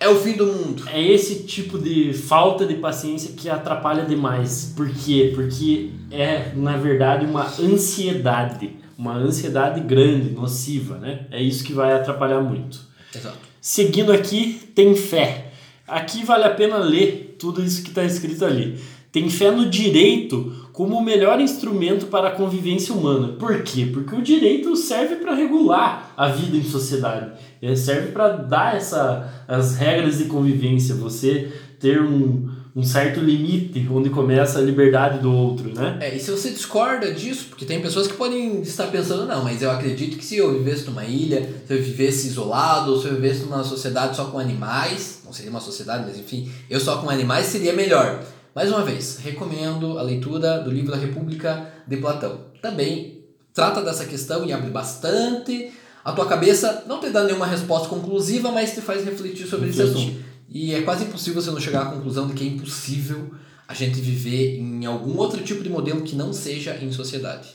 é 0.00 0.08
o 0.08 0.16
fim 0.16 0.34
do 0.34 0.46
mundo. 0.46 0.84
É 0.88 1.02
esse 1.02 1.42
tipo 1.42 1.78
de 1.78 2.12
falta 2.12 2.64
de 2.64 2.74
paciência 2.74 3.32
que 3.36 3.48
atrapalha 3.50 4.04
demais. 4.04 4.72
Por 4.76 4.88
quê? 4.88 5.32
Porque 5.34 5.90
é, 6.10 6.52
na 6.54 6.76
verdade, 6.76 7.26
uma 7.26 7.46
ansiedade. 7.60 8.76
Uma 8.96 9.14
ansiedade 9.14 9.80
grande, 9.80 10.30
nociva, 10.30 10.98
né? 10.98 11.26
É 11.30 11.40
isso 11.40 11.64
que 11.64 11.72
vai 11.72 11.92
atrapalhar 11.92 12.40
muito. 12.40 12.80
Exato. 13.14 13.38
Seguindo 13.60 14.12
aqui, 14.12 14.70
tem 14.74 14.94
fé. 14.94 15.47
Aqui 15.88 16.24
vale 16.24 16.44
a 16.44 16.50
pena 16.50 16.78
ler 16.78 17.36
tudo 17.38 17.62
isso 17.62 17.82
que 17.82 17.88
está 17.88 18.04
escrito 18.04 18.44
ali. 18.44 18.78
Tem 19.10 19.28
fé 19.30 19.50
no 19.50 19.66
direito 19.66 20.68
como 20.72 20.96
o 20.96 21.02
melhor 21.02 21.40
instrumento 21.40 22.06
para 22.06 22.28
a 22.28 22.30
convivência 22.30 22.94
humana. 22.94 23.32
Por 23.38 23.62
quê? 23.62 23.88
Porque 23.92 24.14
o 24.14 24.22
direito 24.22 24.76
serve 24.76 25.16
para 25.16 25.34
regular 25.34 26.12
a 26.16 26.28
vida 26.28 26.56
em 26.56 26.62
sociedade. 26.62 27.32
Ele 27.60 27.76
serve 27.76 28.12
para 28.12 28.28
dar 28.28 28.76
essa, 28.76 29.44
as 29.48 29.76
regras 29.76 30.18
de 30.18 30.26
convivência, 30.26 30.94
você 30.94 31.50
ter 31.80 32.00
um, 32.00 32.48
um 32.76 32.82
certo 32.84 33.18
limite 33.18 33.88
onde 33.90 34.08
começa 34.08 34.60
a 34.60 34.62
liberdade 34.62 35.18
do 35.18 35.32
outro, 35.32 35.74
né? 35.74 35.98
É, 36.00 36.14
e 36.14 36.20
se 36.20 36.30
você 36.30 36.50
discorda 36.50 37.12
disso, 37.12 37.46
porque 37.48 37.64
tem 37.64 37.80
pessoas 37.80 38.06
que 38.06 38.14
podem 38.14 38.60
estar 38.60 38.86
pensando, 38.86 39.26
não, 39.26 39.42
mas 39.42 39.62
eu 39.62 39.70
acredito 39.72 40.16
que 40.16 40.24
se 40.24 40.36
eu 40.36 40.52
vivesse 40.52 40.84
numa 40.84 41.04
ilha, 41.04 41.48
se 41.66 41.74
eu 41.74 41.82
vivesse 41.82 42.28
isolado, 42.28 42.92
ou 42.92 43.00
se 43.00 43.08
eu 43.08 43.14
vivesse 43.14 43.42
numa 43.42 43.64
sociedade 43.64 44.14
só 44.14 44.26
com 44.26 44.38
animais, 44.38 45.17
não 45.28 45.32
seria 45.34 45.50
uma 45.50 45.60
sociedade, 45.60 46.04
mas 46.06 46.18
enfim, 46.18 46.50
eu 46.70 46.80
só 46.80 46.96
com 47.02 47.10
animais 47.10 47.46
seria 47.46 47.74
melhor. 47.74 48.24
Mais 48.54 48.70
uma 48.70 48.82
vez, 48.82 49.18
recomendo 49.22 49.98
a 49.98 50.02
leitura 50.02 50.58
do 50.60 50.70
livro 50.70 50.94
A 50.94 50.96
República 50.96 51.70
de 51.86 51.98
Platão. 51.98 52.46
Também 52.62 53.24
trata 53.52 53.82
dessa 53.82 54.06
questão 54.06 54.46
e 54.46 54.52
abre 54.54 54.70
bastante 54.70 55.70
a 56.02 56.12
tua 56.12 56.24
cabeça, 56.26 56.84
não 56.86 56.98
te 56.98 57.10
dá 57.10 57.24
nenhuma 57.24 57.46
resposta 57.46 57.88
conclusiva, 57.88 58.50
mas 58.50 58.72
te 58.72 58.80
faz 58.80 59.04
refletir 59.04 59.46
sobre 59.46 59.68
esse 59.68 59.82
Refletir. 59.82 60.08
assunto. 60.08 60.24
E 60.48 60.74
é 60.74 60.80
quase 60.80 61.04
impossível 61.04 61.42
você 61.42 61.50
não 61.50 61.60
chegar 61.60 61.82
à 61.82 61.86
conclusão 61.90 62.26
de 62.26 62.32
que 62.32 62.42
é 62.42 62.46
impossível 62.46 63.30
a 63.68 63.74
gente 63.74 64.00
viver 64.00 64.58
em 64.58 64.86
algum 64.86 65.18
outro 65.18 65.42
tipo 65.44 65.62
de 65.62 65.68
modelo 65.68 66.00
que 66.00 66.16
não 66.16 66.32
seja 66.32 66.74
em 66.76 66.90
sociedade. 66.90 67.48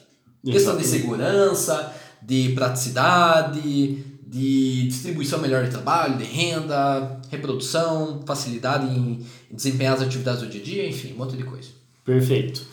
Questão 0.45 0.77
de 0.77 0.83
Exatamente. 0.83 0.87
segurança, 0.87 1.93
de 2.21 2.49
praticidade, 2.49 4.05
de 4.33 4.87
distribuição 4.87 5.39
melhor 5.39 5.63
de 5.63 5.69
trabalho, 5.69 6.17
de 6.17 6.23
renda, 6.23 7.21
reprodução, 7.29 8.21
facilidade 8.25 8.87
em 8.87 9.23
desempenhar 9.51 9.93
as 9.93 10.01
atividades 10.01 10.41
do 10.41 10.49
dia 10.49 10.59
a 10.59 10.63
dia, 10.63 10.89
enfim, 10.89 11.13
um 11.13 11.17
monte 11.17 11.37
de 11.37 11.43
coisa. 11.43 11.69
Perfeito. 12.03 12.65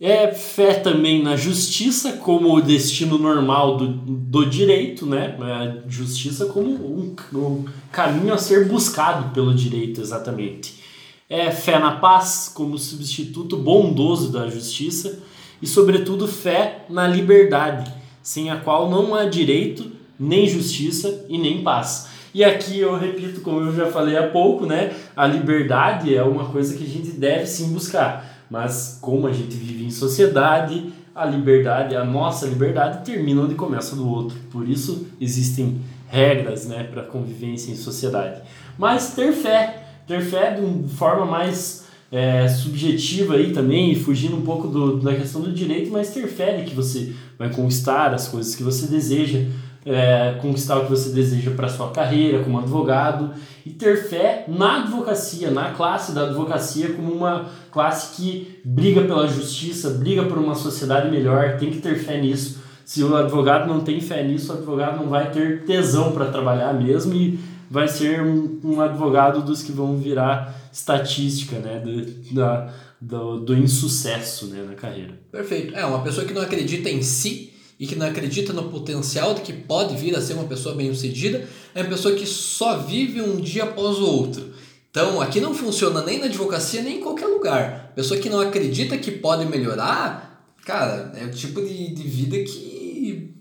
É 0.00 0.32
fé 0.32 0.74
também 0.74 1.22
na 1.24 1.36
justiça 1.36 2.12
como 2.18 2.54
o 2.54 2.60
destino 2.60 3.18
normal 3.18 3.78
do, 3.78 3.88
do 3.88 4.46
direito, 4.46 5.06
né? 5.06 5.36
A 5.40 5.88
justiça 5.88 6.46
como 6.46 6.70
um, 6.70 7.16
um 7.34 7.64
caminho 7.90 8.32
a 8.32 8.38
ser 8.38 8.68
buscado 8.68 9.32
pelo 9.34 9.52
direito, 9.54 10.00
exatamente. 10.00 10.84
É 11.28 11.50
fé 11.50 11.80
na 11.80 11.96
paz 11.96 12.52
como 12.54 12.78
substituto 12.78 13.56
bondoso 13.56 14.30
da 14.30 14.48
justiça 14.48 15.18
e, 15.60 15.66
sobretudo, 15.66 16.28
fé 16.28 16.84
na 16.88 17.08
liberdade, 17.08 17.92
sem 18.22 18.50
a 18.50 18.56
qual 18.56 18.88
não 18.88 19.14
há 19.14 19.24
direito, 19.24 19.95
nem 20.18 20.48
justiça 20.48 21.24
e 21.28 21.38
nem 21.38 21.62
paz. 21.62 22.08
E 22.34 22.44
aqui 22.44 22.78
eu 22.78 22.98
repito, 22.98 23.40
como 23.40 23.60
eu 23.60 23.74
já 23.74 23.86
falei 23.86 24.16
há 24.16 24.28
pouco, 24.28 24.66
né? 24.66 24.92
A 25.16 25.26
liberdade 25.26 26.14
é 26.14 26.22
uma 26.22 26.46
coisa 26.46 26.76
que 26.76 26.84
a 26.84 26.88
gente 26.88 27.12
deve 27.12 27.46
sim 27.46 27.72
buscar. 27.72 28.44
Mas 28.50 28.98
como 29.00 29.26
a 29.26 29.32
gente 29.32 29.56
vive 29.56 29.84
em 29.84 29.90
sociedade, 29.90 30.92
a 31.14 31.24
liberdade, 31.24 31.96
a 31.96 32.04
nossa 32.04 32.46
liberdade 32.46 33.04
termina 33.04 33.40
onde 33.40 33.54
começa 33.54 33.96
do 33.96 34.06
outro. 34.06 34.36
Por 34.50 34.68
isso 34.68 35.06
existem 35.18 35.80
regras, 36.08 36.66
né, 36.66 36.84
para 36.84 37.02
convivência 37.02 37.72
em 37.72 37.76
sociedade. 37.76 38.42
Mas 38.78 39.14
ter 39.14 39.32
fé, 39.32 39.84
ter 40.06 40.20
fé 40.20 40.54
de 40.54 40.60
uma 40.60 40.86
forma 40.88 41.24
mais 41.24 41.86
é, 42.12 42.46
subjetiva 42.48 43.34
aí 43.34 43.52
também, 43.52 43.94
fugindo 43.94 44.36
um 44.36 44.42
pouco 44.42 44.68
do, 44.68 44.98
da 44.98 45.14
questão 45.14 45.40
do 45.40 45.52
direito, 45.52 45.90
mas 45.90 46.10
ter 46.10 46.26
fé 46.28 46.56
de 46.58 46.64
que 46.64 46.74
você 46.74 47.12
vai 47.38 47.50
conquistar 47.50 48.14
as 48.14 48.28
coisas 48.28 48.54
que 48.54 48.62
você 48.62 48.86
deseja, 48.86 49.46
é, 49.86 50.36
conquistar 50.42 50.78
o 50.78 50.84
que 50.84 50.90
você 50.90 51.10
deseja 51.10 51.52
para 51.52 51.68
sua 51.68 51.92
carreira 51.92 52.42
como 52.42 52.58
advogado 52.58 53.30
e 53.64 53.70
ter 53.70 54.08
fé 54.08 54.44
na 54.48 54.82
advocacia, 54.82 55.50
na 55.50 55.70
classe 55.70 56.12
da 56.12 56.24
advocacia 56.24 56.92
como 56.92 57.12
uma 57.12 57.46
classe 57.70 58.16
que 58.16 58.60
briga 58.64 59.02
pela 59.02 59.28
justiça, 59.28 59.90
briga 59.90 60.24
por 60.24 60.38
uma 60.38 60.56
sociedade 60.56 61.08
melhor, 61.08 61.56
tem 61.56 61.70
que 61.70 61.78
ter 61.78 61.96
fé 61.96 62.20
nisso. 62.20 62.60
Se 62.84 63.02
o 63.02 63.14
advogado 63.16 63.68
não 63.68 63.80
tem 63.80 64.00
fé 64.00 64.24
nisso, 64.24 64.52
o 64.52 64.56
advogado 64.56 64.96
não 64.96 65.08
vai 65.08 65.30
ter 65.30 65.64
tesão 65.64 66.12
para 66.12 66.26
trabalhar 66.26 66.72
mesmo 66.72 67.14
e 67.14 67.38
vai 67.70 67.86
ser 67.86 68.22
um, 68.22 68.60
um 68.64 68.80
advogado 68.80 69.42
dos 69.42 69.62
que 69.62 69.72
vão 69.72 69.96
virar 69.96 70.54
estatística, 70.72 71.58
né? 71.58 71.80
Do, 71.80 72.34
da, 72.34 72.72
do, 73.00 73.40
do 73.40 73.54
insucesso 73.56 74.46
né? 74.46 74.64
na 74.68 74.74
carreira. 74.74 75.14
Perfeito. 75.30 75.74
É, 75.74 75.84
uma 75.84 76.02
pessoa 76.02 76.26
que 76.26 76.32
não 76.32 76.42
acredita 76.42 76.88
em 76.88 77.02
si 77.02 77.52
e 77.78 77.86
que 77.86 77.94
não 77.94 78.06
acredita 78.06 78.52
no 78.52 78.70
potencial 78.70 79.34
de 79.34 79.42
que 79.42 79.52
pode 79.52 79.96
vir 79.96 80.16
a 80.16 80.20
ser 80.20 80.34
uma 80.34 80.44
pessoa 80.44 80.74
bem-sucedida, 80.74 81.46
é 81.74 81.82
uma 81.82 81.90
pessoa 81.90 82.14
que 82.14 82.26
só 82.26 82.78
vive 82.78 83.20
um 83.20 83.36
dia 83.36 83.64
após 83.64 83.98
o 83.98 84.06
outro. 84.06 84.54
Então, 84.90 85.20
aqui 85.20 85.40
não 85.42 85.52
funciona 85.52 86.02
nem 86.02 86.18
na 86.18 86.24
advocacia, 86.24 86.80
nem 86.80 86.96
em 86.96 87.00
qualquer 87.00 87.26
lugar. 87.26 87.92
Pessoa 87.94 88.18
que 88.18 88.30
não 88.30 88.40
acredita 88.40 88.96
que 88.96 89.10
pode 89.10 89.44
melhorar, 89.44 90.42
cara, 90.64 91.12
é 91.14 91.24
o 91.26 91.30
tipo 91.30 91.60
de, 91.60 91.94
de 91.94 92.02
vida 92.08 92.38
que. 92.38 93.34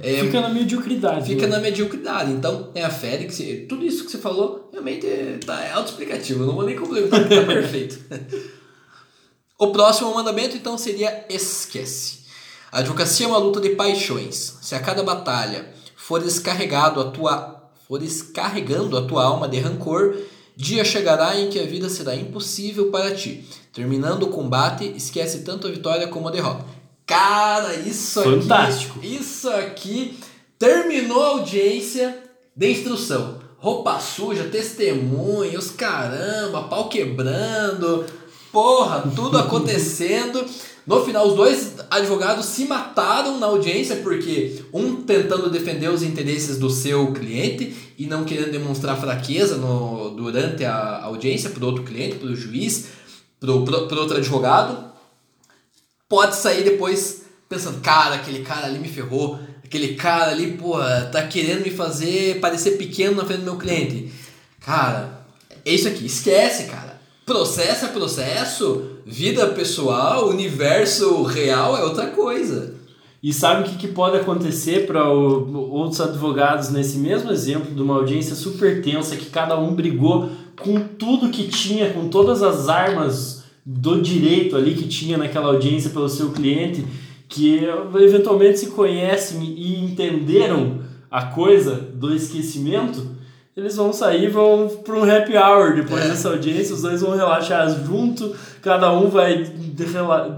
É, 0.00 0.20
fica 0.20 0.42
na 0.42 0.50
mediocridade. 0.50 1.26
Fica 1.26 1.46
né? 1.46 1.56
na 1.56 1.62
mediocridade. 1.62 2.30
Então, 2.30 2.64
tem 2.64 2.82
a 2.82 2.90
fé 2.90 3.16
de 3.16 3.24
que 3.24 3.34
você, 3.34 3.66
tudo 3.66 3.86
isso 3.86 4.04
que 4.04 4.10
você 4.12 4.18
falou 4.18 4.68
realmente 4.70 5.06
é, 5.06 5.38
tá, 5.44 5.64
é 5.64 5.72
autoexplicativo. 5.72 6.44
Não 6.44 6.54
vou 6.54 6.66
nem 6.66 6.76
complementar, 6.76 7.26
tá 7.26 7.40
perfeito. 7.46 7.98
o 9.58 9.72
próximo 9.72 10.14
mandamento, 10.14 10.58
então, 10.58 10.76
seria 10.76 11.24
esquece. 11.30 12.17
A 12.70 12.80
advocacia 12.80 13.26
é 13.26 13.28
uma 13.28 13.38
luta 13.38 13.60
de 13.60 13.70
paixões. 13.70 14.58
Se 14.60 14.74
a 14.74 14.80
cada 14.80 15.02
batalha 15.02 15.72
for 15.96 16.22
descarregado 16.22 17.00
a 17.00 17.10
tua, 17.10 17.70
for 17.86 17.98
descarregando 17.98 18.96
a 18.96 19.02
tua 19.02 19.24
alma 19.24 19.48
de 19.48 19.58
rancor, 19.58 20.16
dia 20.56 20.84
chegará 20.84 21.38
em 21.38 21.48
que 21.48 21.58
a 21.58 21.64
vida 21.64 21.88
será 21.88 22.14
impossível 22.14 22.90
para 22.90 23.14
ti. 23.14 23.44
Terminando 23.72 24.24
o 24.24 24.30
combate, 24.30 24.92
esquece 24.96 25.40
tanto 25.40 25.66
a 25.66 25.70
vitória 25.70 26.08
como 26.08 26.28
a 26.28 26.30
derrota. 26.30 26.64
Cara, 27.06 27.74
isso 27.74 28.22
Fantástico. 28.22 28.98
aqui, 28.98 29.16
isso 29.16 29.48
aqui 29.48 30.18
terminou 30.58 31.22
a 31.22 31.28
audiência 31.28 32.22
de 32.54 32.70
instrução. 32.70 33.38
Roupa 33.56 33.98
suja, 33.98 34.44
testemunhos, 34.44 35.70
caramba, 35.70 36.64
pau 36.64 36.88
quebrando, 36.88 38.04
porra, 38.52 39.04
tudo 39.16 39.38
acontecendo. 39.38 40.44
No 40.88 41.04
final, 41.04 41.28
os 41.28 41.36
dois 41.36 41.74
advogados 41.90 42.46
se 42.46 42.64
mataram 42.64 43.38
na 43.38 43.46
audiência 43.46 43.96
porque 43.96 44.64
um 44.72 45.02
tentando 45.02 45.50
defender 45.50 45.90
os 45.90 46.02
interesses 46.02 46.58
do 46.58 46.70
seu 46.70 47.12
cliente 47.12 47.92
e 47.98 48.06
não 48.06 48.24
querendo 48.24 48.52
demonstrar 48.52 48.98
fraqueza 48.98 49.58
no, 49.58 50.08
durante 50.16 50.64
a 50.64 51.02
audiência 51.04 51.50
para 51.50 51.66
outro 51.66 51.84
cliente, 51.84 52.16
para 52.16 52.28
o 52.28 52.34
juiz, 52.34 52.86
para 53.38 53.52
outro 53.52 54.16
advogado. 54.16 54.90
Pode 56.08 56.36
sair 56.36 56.64
depois 56.64 57.20
pensando, 57.50 57.82
cara, 57.82 58.14
aquele 58.14 58.40
cara 58.42 58.64
ali 58.64 58.78
me 58.78 58.88
ferrou, 58.88 59.38
aquele 59.62 59.94
cara 59.94 60.30
ali, 60.30 60.52
pô, 60.52 60.78
tá 61.12 61.26
querendo 61.26 61.64
me 61.64 61.70
fazer 61.70 62.40
parecer 62.40 62.78
pequeno 62.78 63.16
na 63.16 63.26
frente 63.26 63.40
do 63.40 63.44
meu 63.44 63.56
cliente. 63.56 64.10
Cara, 64.58 65.20
é 65.66 65.70
isso 65.70 65.86
aqui, 65.86 66.06
esquece, 66.06 66.64
cara. 66.64 66.98
Processo 67.26 67.84
é 67.84 67.88
processo, 67.88 68.97
vida 69.08 69.46
pessoal, 69.46 70.28
universo 70.28 71.22
real 71.22 71.74
é 71.78 71.82
outra 71.82 72.08
coisa. 72.08 72.74
E 73.22 73.32
sabe 73.32 73.62
o 73.62 73.64
que, 73.64 73.78
que 73.78 73.88
pode 73.88 74.18
acontecer 74.18 74.86
para 74.86 75.08
outros 75.10 75.98
advogados 76.00 76.68
nesse 76.68 76.98
mesmo 76.98 77.32
exemplo 77.32 77.74
de 77.74 77.80
uma 77.80 77.94
audiência 77.94 78.36
super 78.36 78.82
tensa 78.82 79.16
que 79.16 79.30
cada 79.30 79.58
um 79.58 79.74
brigou 79.74 80.30
com 80.60 80.78
tudo 80.80 81.30
que 81.30 81.48
tinha, 81.48 81.90
com 81.90 82.08
todas 82.08 82.42
as 82.42 82.68
armas 82.68 83.44
do 83.64 84.00
direito 84.00 84.54
ali 84.54 84.74
que 84.74 84.86
tinha 84.86 85.16
naquela 85.16 85.48
audiência 85.48 85.88
pelo 85.88 86.08
seu 86.08 86.30
cliente, 86.30 86.84
que 87.28 87.62
eventualmente 87.96 88.58
se 88.58 88.66
conhecem 88.66 89.42
e 89.42 89.84
entenderam 89.84 90.82
a 91.10 91.24
coisa 91.24 91.74
do 91.94 92.14
esquecimento 92.14 93.16
eles 93.58 93.74
vão 93.74 93.92
sair 93.92 94.30
vão 94.30 94.68
para 94.84 94.94
um 94.94 95.02
happy 95.02 95.36
hour 95.36 95.74
depois 95.74 96.04
é. 96.04 96.08
dessa 96.10 96.28
audiência, 96.28 96.74
os 96.74 96.82
dois 96.82 97.00
vão 97.00 97.16
relaxar 97.16 97.68
junto, 97.84 98.32
cada 98.62 98.92
um 98.92 99.08
vai 99.08 99.42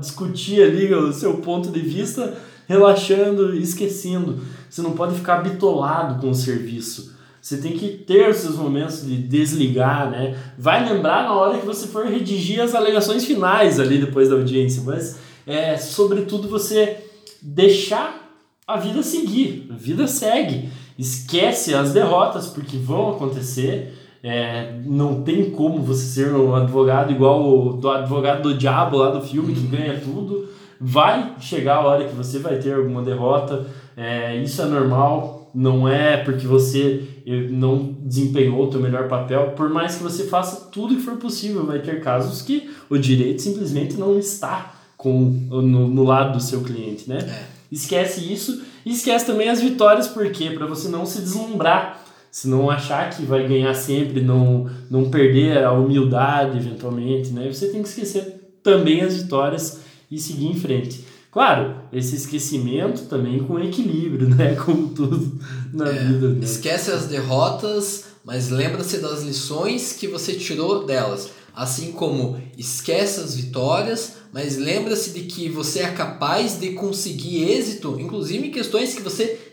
discutir 0.00 0.62
ali 0.62 0.92
o 0.94 1.12
seu 1.12 1.34
ponto 1.34 1.70
de 1.70 1.80
vista, 1.80 2.34
relaxando, 2.66 3.54
esquecendo. 3.54 4.38
Você 4.70 4.80
não 4.80 4.92
pode 4.92 5.16
ficar 5.16 5.42
bitolado 5.42 6.18
com 6.18 6.30
o 6.30 6.34
serviço. 6.34 7.14
Você 7.42 7.58
tem 7.58 7.72
que 7.72 7.88
ter 7.88 8.30
os 8.30 8.38
seus 8.38 8.56
momentos 8.56 9.04
de 9.04 9.16
desligar, 9.16 10.10
né? 10.10 10.36
Vai 10.58 10.88
lembrar 10.90 11.24
na 11.24 11.34
hora 11.34 11.58
que 11.58 11.66
você 11.66 11.86
for 11.88 12.06
redigir 12.06 12.60
as 12.60 12.74
alegações 12.74 13.24
finais 13.24 13.78
ali 13.78 13.98
depois 13.98 14.30
da 14.30 14.36
audiência, 14.36 14.82
mas 14.84 15.18
é 15.46 15.76
sobretudo 15.76 16.48
você 16.48 16.98
deixar 17.42 18.30
a 18.66 18.76
vida 18.78 19.02
seguir. 19.02 19.66
A 19.70 19.74
vida 19.74 20.06
segue 20.06 20.70
esquece 21.00 21.74
as 21.74 21.92
derrotas, 21.92 22.48
porque 22.48 22.76
vão 22.76 23.10
acontecer. 23.10 23.94
É, 24.22 24.78
não 24.84 25.22
tem 25.22 25.50
como 25.50 25.80
você 25.80 26.04
ser 26.04 26.34
um 26.34 26.54
advogado 26.54 27.10
igual 27.10 27.42
o 27.42 27.72
do 27.72 27.88
advogado 27.88 28.42
do 28.42 28.54
diabo 28.54 28.98
lá 28.98 29.10
do 29.10 29.22
filme 29.22 29.54
que 29.54 29.66
ganha 29.66 29.98
tudo. 29.98 30.48
Vai 30.78 31.36
chegar 31.40 31.76
a 31.76 31.86
hora 31.86 32.04
que 32.04 32.14
você 32.14 32.38
vai 32.38 32.58
ter 32.58 32.74
alguma 32.74 33.02
derrota. 33.02 33.66
É, 33.96 34.36
isso 34.36 34.60
é 34.60 34.66
normal. 34.66 35.50
Não 35.54 35.88
é 35.88 36.18
porque 36.18 36.46
você 36.46 37.02
não 37.50 37.96
desempenhou 38.02 38.68
o 38.68 38.70
seu 38.70 38.80
melhor 38.80 39.08
papel. 39.08 39.52
Por 39.56 39.70
mais 39.70 39.96
que 39.96 40.02
você 40.02 40.24
faça 40.24 40.68
tudo 40.70 40.94
que 40.94 41.02
for 41.02 41.16
possível, 41.16 41.66
vai 41.66 41.80
ter 41.80 42.00
casos 42.00 42.42
que 42.42 42.70
o 42.88 42.98
direito 42.98 43.40
simplesmente 43.42 43.96
não 43.96 44.18
está 44.18 44.74
com 44.96 45.10
no, 45.10 45.88
no 45.88 46.04
lado 46.04 46.34
do 46.34 46.42
seu 46.42 46.60
cliente, 46.60 47.08
né? 47.08 47.18
É. 47.20 47.60
Esquece 47.72 48.32
isso 48.32 48.62
e 48.84 48.92
esquece 48.92 49.26
também 49.26 49.48
as 49.48 49.60
vitórias, 49.60 50.08
porque 50.08 50.50
para 50.50 50.66
você 50.66 50.88
não 50.88 51.04
se 51.04 51.20
deslumbrar, 51.20 52.04
se 52.30 52.48
não 52.48 52.70
achar 52.70 53.10
que 53.10 53.22
vai 53.22 53.46
ganhar 53.46 53.74
sempre, 53.74 54.20
não, 54.20 54.70
não 54.88 55.10
perder 55.10 55.64
a 55.64 55.72
humildade 55.72 56.58
eventualmente, 56.58 57.30
né? 57.30 57.52
Você 57.52 57.68
tem 57.68 57.82
que 57.82 57.88
esquecer 57.88 58.58
também 58.62 59.00
as 59.00 59.16
vitórias 59.16 59.80
e 60.10 60.18
seguir 60.18 60.46
em 60.46 60.54
frente. 60.54 61.04
Claro, 61.30 61.76
esse 61.92 62.16
esquecimento 62.16 63.02
também 63.02 63.38
com 63.40 63.58
equilíbrio, 63.58 64.28
né? 64.28 64.54
Como 64.64 64.88
tudo 64.88 65.38
na 65.72 65.88
é, 65.88 65.92
vida. 65.92 66.28
Né? 66.30 66.40
Esquece 66.42 66.90
as 66.90 67.06
derrotas, 67.06 68.04
mas 68.24 68.50
lembra-se 68.50 68.98
das 68.98 69.22
lições 69.22 69.92
que 69.92 70.08
você 70.08 70.34
tirou 70.34 70.84
delas. 70.84 71.30
Assim 71.54 71.92
como 71.92 72.40
esquece 72.56 73.20
as 73.20 73.34
vitórias, 73.34 74.12
mas 74.32 74.56
lembra-se 74.56 75.10
de 75.10 75.22
que 75.22 75.48
você 75.48 75.80
é 75.80 75.90
capaz 75.90 76.58
de 76.58 76.72
conseguir 76.72 77.50
êxito, 77.50 77.98
inclusive 78.00 78.48
em 78.48 78.50
questões 78.50 78.94
que 78.94 79.02
você 79.02 79.50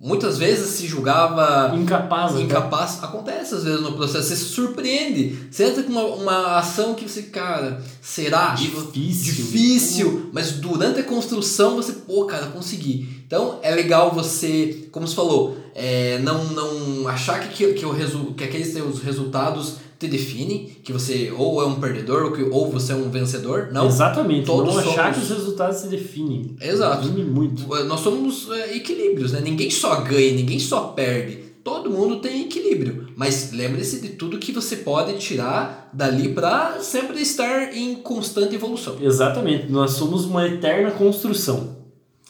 muitas 0.00 0.38
vezes 0.38 0.70
se 0.70 0.86
julgava 0.86 1.76
incapaz. 1.76 2.34
Incapaz. 2.40 3.04
Acontece 3.04 3.54
às 3.54 3.64
vezes 3.64 3.82
no 3.82 3.92
processo, 3.92 4.28
você 4.28 4.36
se 4.36 4.44
surpreende. 4.46 5.48
Você 5.50 5.64
entra 5.64 5.82
com 5.82 5.92
uma, 5.92 6.04
uma 6.04 6.56
ação 6.56 6.94
que 6.94 7.06
você, 7.06 7.24
cara, 7.24 7.82
será? 8.00 8.54
Difícil. 8.54 9.34
Difícil, 9.34 10.30
mas 10.32 10.52
durante 10.52 11.00
a 11.00 11.04
construção 11.04 11.76
você, 11.76 11.92
pô, 11.92 12.24
cara, 12.24 12.46
consegui. 12.46 13.22
Então 13.26 13.58
é 13.62 13.70
legal 13.70 14.10
você, 14.12 14.88
como 14.90 15.06
você 15.06 15.14
falou, 15.14 15.58
é, 15.74 16.18
não, 16.20 16.44
não 16.44 17.06
achar 17.06 17.38
que, 17.40 17.48
que, 17.48 17.74
que, 17.74 17.84
o 17.84 17.92
resu, 17.92 18.32
que 18.34 18.44
aqueles 18.44 18.72
seus 18.72 19.02
resultados 19.02 19.76
te 20.00 20.08
define, 20.08 20.78
que 20.82 20.94
você 20.94 21.30
ou 21.36 21.62
é 21.62 21.66
um 21.66 21.78
perdedor 21.78 22.24
ou, 22.24 22.32
que, 22.32 22.42
ou 22.42 22.70
você 22.70 22.92
é 22.92 22.94
um 22.96 23.10
vencedor. 23.10 23.68
Não. 23.70 23.86
Exatamente. 23.86 24.46
Todos 24.46 24.74
não 24.74 24.80
achar 24.80 25.12
somos... 25.12 25.28
que 25.28 25.32
os 25.32 25.38
resultados 25.38 25.76
se 25.76 25.88
definem. 25.88 26.56
Exato. 26.58 27.06
Define 27.06 27.30
muito. 27.30 27.66
Nós 27.84 28.00
somos 28.00 28.50
é, 28.50 28.76
equilíbrios, 28.76 29.32
né? 29.32 29.42
Ninguém 29.42 29.68
só 29.68 30.00
ganha, 30.00 30.32
ninguém 30.32 30.58
só 30.58 30.84
perde. 30.88 31.50
Todo 31.62 31.90
mundo 31.90 32.16
tem 32.16 32.46
equilíbrio. 32.46 33.08
Mas 33.14 33.52
lembre-se 33.52 34.00
de 34.00 34.08
tudo 34.08 34.38
que 34.38 34.52
você 34.52 34.76
pode 34.76 35.18
tirar 35.18 35.90
dali 35.92 36.30
para 36.30 36.80
sempre 36.80 37.20
estar 37.20 37.76
em 37.76 37.96
constante 37.96 38.54
evolução. 38.54 38.96
Exatamente. 39.02 39.70
Nós 39.70 39.90
somos 39.90 40.24
uma 40.24 40.46
eterna 40.46 40.92
construção. 40.92 41.76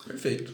Perfeito. 0.05 0.53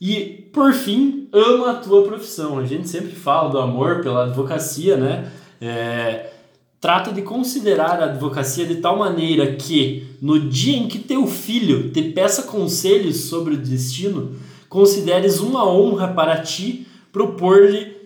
E, 0.00 0.48
por 0.52 0.72
fim, 0.72 1.28
ama 1.32 1.70
a 1.70 1.74
tua 1.74 2.02
profissão. 2.02 2.58
A 2.58 2.66
gente 2.66 2.88
sempre 2.88 3.12
fala 3.12 3.50
do 3.50 3.58
amor 3.58 4.02
pela 4.02 4.24
advocacia, 4.24 4.96
né? 4.96 5.30
É, 5.60 6.32
trata 6.80 7.12
de 7.12 7.22
considerar 7.22 8.00
a 8.00 8.06
advocacia 8.06 8.66
de 8.66 8.76
tal 8.76 8.98
maneira 8.98 9.54
que, 9.54 10.16
no 10.20 10.38
dia 10.38 10.76
em 10.76 10.88
que 10.88 10.98
teu 10.98 11.26
filho 11.26 11.90
te 11.90 12.02
peça 12.02 12.42
conselhos 12.42 13.22
sobre 13.24 13.54
o 13.54 13.58
destino, 13.58 14.34
consideres 14.68 15.40
uma 15.40 15.68
honra 15.68 16.08
para 16.08 16.40
ti 16.42 16.86
propor-lhe 17.12 17.96